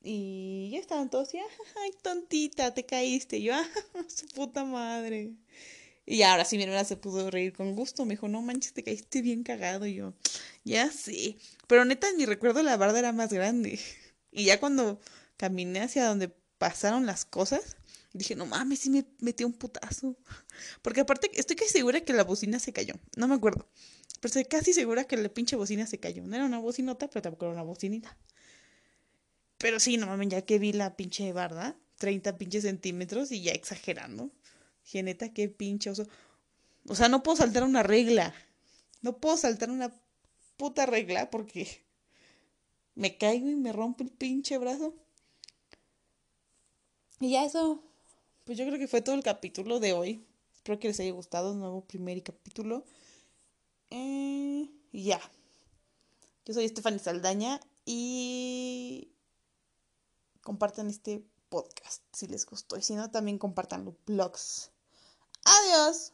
Y 0.03 0.69
ya 0.71 0.79
estaban 0.79 1.09
todos 1.09 1.33
y, 1.33 1.37
ay, 1.37 1.91
tontita, 2.01 2.73
te 2.73 2.85
caíste. 2.85 3.37
Y 3.37 3.43
yo, 3.43 3.55
ah, 3.55 3.67
su 4.07 4.27
puta 4.27 4.63
madre. 4.63 5.33
Y 6.05 6.21
ahora 6.21 6.45
sí 6.45 6.57
mi 6.57 6.63
hermana 6.63 6.85
se 6.85 6.97
pudo 6.97 7.29
reír 7.29 7.53
con 7.53 7.75
gusto. 7.75 8.05
Me 8.05 8.13
dijo, 8.13 8.27
no 8.27 8.41
manches, 8.41 8.73
te 8.73 8.83
caíste 8.83 9.21
bien 9.21 9.43
cagado. 9.43 9.85
Y 9.85 9.95
yo, 9.95 10.13
ya 10.63 10.91
sí. 10.91 11.37
Pero 11.67 11.85
neta, 11.85 12.07
mi 12.15 12.25
recuerdo 12.25 12.63
la 12.63 12.77
barda 12.77 12.99
era 12.99 13.11
más 13.11 13.31
grande. 13.31 13.79
Y 14.29 14.43
ya 14.43 14.59
cuando 14.59 14.99
caminé 15.35 15.79
hacia 15.79 16.05
donde 16.05 16.27
pasaron 16.59 17.07
las 17.07 17.25
cosas, 17.25 17.77
Dije, 18.17 18.35
no 18.35 18.45
mames, 18.45 18.79
sí 18.79 18.89
me 18.89 19.05
metió 19.19 19.45
un 19.45 19.53
putazo. 19.53 20.15
Porque 20.81 21.01
aparte, 21.01 21.29
estoy 21.33 21.55
casi 21.55 21.71
segura 21.71 22.01
que 22.01 22.13
la 22.13 22.23
bocina 22.23 22.59
se 22.59 22.73
cayó. 22.73 22.95
No 23.15 23.27
me 23.27 23.35
acuerdo. 23.35 23.67
Pero 24.19 24.27
estoy 24.29 24.45
casi 24.45 24.73
segura 24.73 25.03
que 25.03 25.17
la 25.17 25.29
pinche 25.29 25.55
bocina 25.55 25.85
se 25.85 25.99
cayó. 25.99 26.25
No 26.25 26.35
era 26.35 26.45
una 26.45 26.57
bocinota, 26.57 27.07
pero 27.09 27.21
tampoco 27.21 27.45
era 27.45 27.53
una 27.53 27.63
bocinita. 27.63 28.17
Pero 29.57 29.79
sí, 29.79 29.97
no 29.97 30.07
mames, 30.07 30.29
ya 30.29 30.43
que 30.43 30.59
vi 30.59 30.73
la 30.73 30.95
pinche 30.95 31.31
barda, 31.33 31.75
30 31.97 32.37
pinches 32.37 32.63
centímetros 32.63 33.31
y 33.31 33.41
ya 33.41 33.51
exagerando. 33.51 34.31
Dije, 34.83 35.03
neta, 35.03 35.33
qué 35.33 35.49
pinche 35.49 35.89
oso. 35.89 36.07
O 36.87 36.95
sea, 36.95 37.09
no 37.09 37.23
puedo 37.23 37.37
saltar 37.37 37.63
una 37.63 37.83
regla. 37.83 38.33
No 39.01 39.17
puedo 39.17 39.37
saltar 39.37 39.69
una 39.69 39.93
puta 40.57 40.85
regla 40.85 41.29
porque 41.29 41.83
me 42.95 43.17
caigo 43.17 43.49
y 43.49 43.55
me 43.55 43.73
rompo 43.73 44.03
el 44.03 44.11
pinche 44.11 44.57
brazo. 44.57 44.95
Y 47.19 47.31
ya 47.31 47.45
eso 47.45 47.83
pues 48.47 48.57
yo 48.57 48.65
creo 48.65 48.79
que 48.79 48.87
fue 48.87 49.01
todo 49.01 49.13
el 49.13 49.23
capítulo 49.23 49.81
de 49.81 49.91
hoy. 49.91 50.25
Espero 50.55 50.79
que 50.79 50.87
les 50.87 50.97
haya 51.01 51.11
gustado 51.11 51.51
el 51.51 51.59
nuevo 51.59 51.81
primer 51.81 52.23
capítulo. 52.23 52.85
Eh, 53.89 54.69
ya. 54.93 55.19
Yo 56.45 56.53
soy 56.53 56.63
Estefany 56.63 56.97
Saldaña 56.97 57.59
y 57.85 59.09
compartan 60.47 60.87
este 60.87 61.27
podcast 61.49 62.01
si 62.13 62.25
les 62.25 62.45
gustó. 62.45 62.77
Y 62.77 62.81
si 62.81 62.95
no, 62.95 63.11
también 63.11 63.37
compartan 63.37 63.83
los 63.83 63.95
blogs. 64.05 64.71
Adiós. 65.43 66.13